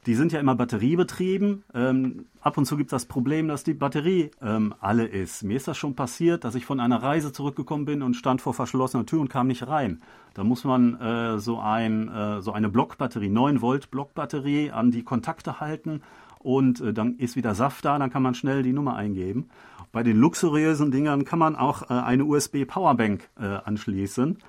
die 0.05 0.15
sind 0.15 0.31
ja 0.31 0.39
immer 0.39 0.55
batteriebetrieben. 0.55 1.63
Ähm, 1.73 2.25
ab 2.41 2.57
und 2.57 2.65
zu 2.65 2.77
gibt 2.77 2.89
es 2.89 2.91
das 2.91 3.05
Problem, 3.05 3.47
dass 3.47 3.63
die 3.63 3.73
Batterie 3.73 4.31
ähm, 4.41 4.73
alle 4.79 5.05
ist. 5.05 5.43
Mir 5.43 5.57
ist 5.57 5.67
das 5.67 5.77
schon 5.77 5.95
passiert, 5.95 6.43
dass 6.43 6.55
ich 6.55 6.65
von 6.65 6.79
einer 6.79 7.01
Reise 7.01 7.31
zurückgekommen 7.31 7.85
bin 7.85 8.01
und 8.01 8.15
stand 8.15 8.41
vor 8.41 8.53
verschlossener 8.53 9.05
Tür 9.05 9.21
und 9.21 9.29
kam 9.29 9.47
nicht 9.47 9.67
rein. 9.67 10.01
Da 10.33 10.43
muss 10.43 10.63
man 10.63 10.99
äh, 10.99 11.39
so, 11.39 11.59
ein, 11.59 12.09
äh, 12.09 12.41
so 12.41 12.51
eine 12.51 12.69
Blockbatterie, 12.69 13.29
9 13.29 13.61
Volt 13.61 13.91
Blockbatterie 13.91 14.71
an 14.71 14.91
die 14.91 15.03
Kontakte 15.03 15.59
halten 15.59 16.01
und 16.39 16.81
äh, 16.81 16.93
dann 16.93 17.17
ist 17.17 17.35
wieder 17.35 17.55
Saft 17.55 17.85
da, 17.85 17.97
dann 17.97 18.09
kann 18.09 18.23
man 18.23 18.35
schnell 18.35 18.63
die 18.63 18.73
Nummer 18.73 18.95
eingeben. 18.95 19.49
Bei 19.91 20.03
den 20.03 20.17
luxuriösen 20.17 20.91
Dingern 20.91 21.23
kann 21.23 21.39
man 21.39 21.55
auch 21.55 21.89
äh, 21.89 21.93
eine 21.93 22.25
USB 22.25 22.65
Powerbank 22.65 23.29
äh, 23.39 23.45
anschließen. 23.45 24.39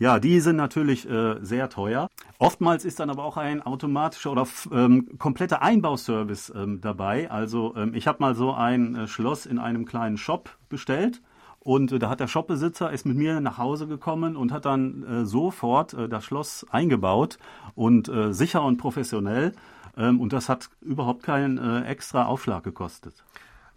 Ja, 0.00 0.18
die 0.18 0.40
sind 0.40 0.56
natürlich 0.56 1.08
äh, 1.08 1.36
sehr 1.42 1.68
teuer. 1.70 2.08
Oftmals 2.38 2.84
ist 2.84 2.98
dann 3.00 3.10
aber 3.10 3.24
auch 3.24 3.36
ein 3.36 3.62
automatischer 3.62 4.32
oder 4.32 4.46
ähm, 4.72 5.18
kompletter 5.18 5.62
Einbauservice 5.62 6.52
ähm, 6.54 6.80
dabei. 6.80 7.30
Also 7.30 7.74
ähm, 7.76 7.94
ich 7.94 8.06
habe 8.06 8.18
mal 8.20 8.34
so 8.34 8.52
ein 8.52 8.94
äh, 8.96 9.06
Schloss 9.06 9.46
in 9.46 9.58
einem 9.58 9.84
kleinen 9.84 10.16
Shop 10.16 10.50
bestellt 10.68 11.22
Und 11.60 11.92
äh, 11.92 11.98
da 11.98 12.10
hat 12.10 12.20
der 12.20 12.28
Shopbesitzer 12.28 12.92
ist 12.92 13.06
mit 13.06 13.16
mir 13.16 13.40
nach 13.40 13.58
Hause 13.58 13.86
gekommen 13.86 14.36
und 14.36 14.52
hat 14.52 14.66
dann 14.66 15.02
äh, 15.04 15.24
sofort 15.26 15.94
äh, 15.94 16.08
das 16.08 16.24
Schloss 16.24 16.66
eingebaut 16.70 17.38
und 17.74 18.08
äh, 18.08 18.32
sicher 18.32 18.62
und 18.62 18.76
professionell. 18.76 19.52
Ähm, 19.96 20.20
und 20.20 20.32
das 20.32 20.48
hat 20.48 20.68
überhaupt 20.82 21.22
keinen 21.22 21.58
äh, 21.58 21.84
extra 21.86 22.26
Aufschlag 22.26 22.64
gekostet. 22.64 23.24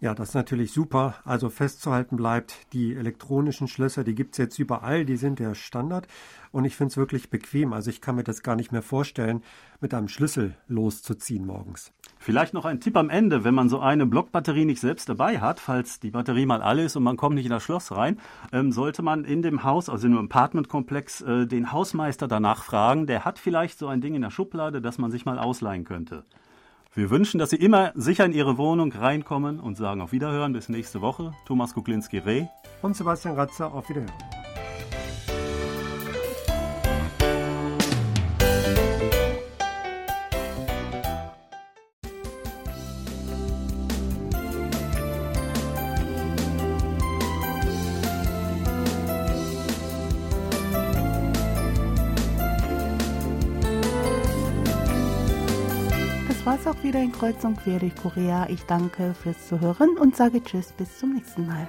Ja, 0.00 0.14
das 0.14 0.28
ist 0.28 0.34
natürlich 0.34 0.70
super. 0.70 1.16
Also 1.24 1.50
festzuhalten 1.50 2.16
bleibt, 2.16 2.72
die 2.72 2.94
elektronischen 2.94 3.66
Schlösser, 3.66 4.04
die 4.04 4.14
gibt's 4.14 4.38
jetzt 4.38 4.56
überall, 4.60 5.04
die 5.04 5.16
sind 5.16 5.40
der 5.40 5.56
Standard. 5.56 6.06
Und 6.52 6.64
ich 6.64 6.76
finde 6.76 6.92
es 6.92 6.96
wirklich 6.96 7.30
bequem. 7.30 7.72
Also 7.72 7.90
ich 7.90 8.00
kann 8.00 8.14
mir 8.14 8.22
das 8.22 8.44
gar 8.44 8.54
nicht 8.54 8.70
mehr 8.70 8.82
vorstellen, 8.82 9.42
mit 9.80 9.92
einem 9.92 10.06
Schlüssel 10.06 10.54
loszuziehen 10.68 11.44
morgens. 11.44 11.92
Vielleicht 12.16 12.54
noch 12.54 12.64
ein 12.64 12.80
Tipp 12.80 12.96
am 12.96 13.10
Ende, 13.10 13.42
wenn 13.42 13.54
man 13.54 13.68
so 13.68 13.80
eine 13.80 14.06
Blockbatterie 14.06 14.64
nicht 14.64 14.80
selbst 14.80 15.08
dabei 15.08 15.40
hat, 15.40 15.58
falls 15.58 15.98
die 15.98 16.12
Batterie 16.12 16.46
mal 16.46 16.62
alle 16.62 16.84
ist 16.84 16.94
und 16.94 17.02
man 17.02 17.16
kommt 17.16 17.34
nicht 17.34 17.46
in 17.46 17.50
das 17.50 17.64
Schloss 17.64 17.90
rein, 17.90 18.20
ähm, 18.52 18.70
sollte 18.70 19.02
man 19.02 19.24
in 19.24 19.42
dem 19.42 19.64
Haus, 19.64 19.88
also 19.88 20.06
in 20.06 20.16
einem 20.16 20.26
Apartmentkomplex, 20.26 21.22
äh, 21.22 21.46
den 21.46 21.72
Hausmeister 21.72 22.28
danach 22.28 22.62
fragen. 22.62 23.08
Der 23.08 23.24
hat 23.24 23.40
vielleicht 23.40 23.78
so 23.80 23.88
ein 23.88 24.00
Ding 24.00 24.14
in 24.14 24.22
der 24.22 24.30
Schublade, 24.30 24.80
das 24.80 24.98
man 24.98 25.10
sich 25.10 25.24
mal 25.24 25.40
ausleihen 25.40 25.84
könnte. 25.84 26.24
Wir 26.98 27.10
wünschen, 27.10 27.38
dass 27.38 27.50
Sie 27.50 27.56
immer 27.56 27.92
sicher 27.94 28.24
in 28.24 28.32
Ihre 28.32 28.58
Wohnung 28.58 28.90
reinkommen 28.90 29.60
und 29.60 29.76
sagen 29.76 30.00
auf 30.00 30.10
Wiederhören 30.10 30.52
bis 30.52 30.68
nächste 30.68 31.00
Woche. 31.00 31.32
Thomas 31.46 31.72
Kuklinski-Reh 31.72 32.46
und 32.82 32.96
Sebastian 32.96 33.36
Ratzer 33.36 33.72
auf 33.72 33.88
Wiederhören. 33.88 34.12
Wieder 56.88 57.02
in 57.02 57.12
Kreuz 57.12 57.44
und 57.44 57.58
Quer 57.58 57.80
durch 57.80 57.94
Korea. 57.94 58.46
Ich 58.48 58.62
danke 58.62 59.12
fürs 59.12 59.46
Zuhören 59.46 59.98
und 59.98 60.16
sage 60.16 60.42
Tschüss 60.42 60.72
bis 60.72 60.98
zum 60.98 61.12
nächsten 61.12 61.46
Mal. 61.46 61.66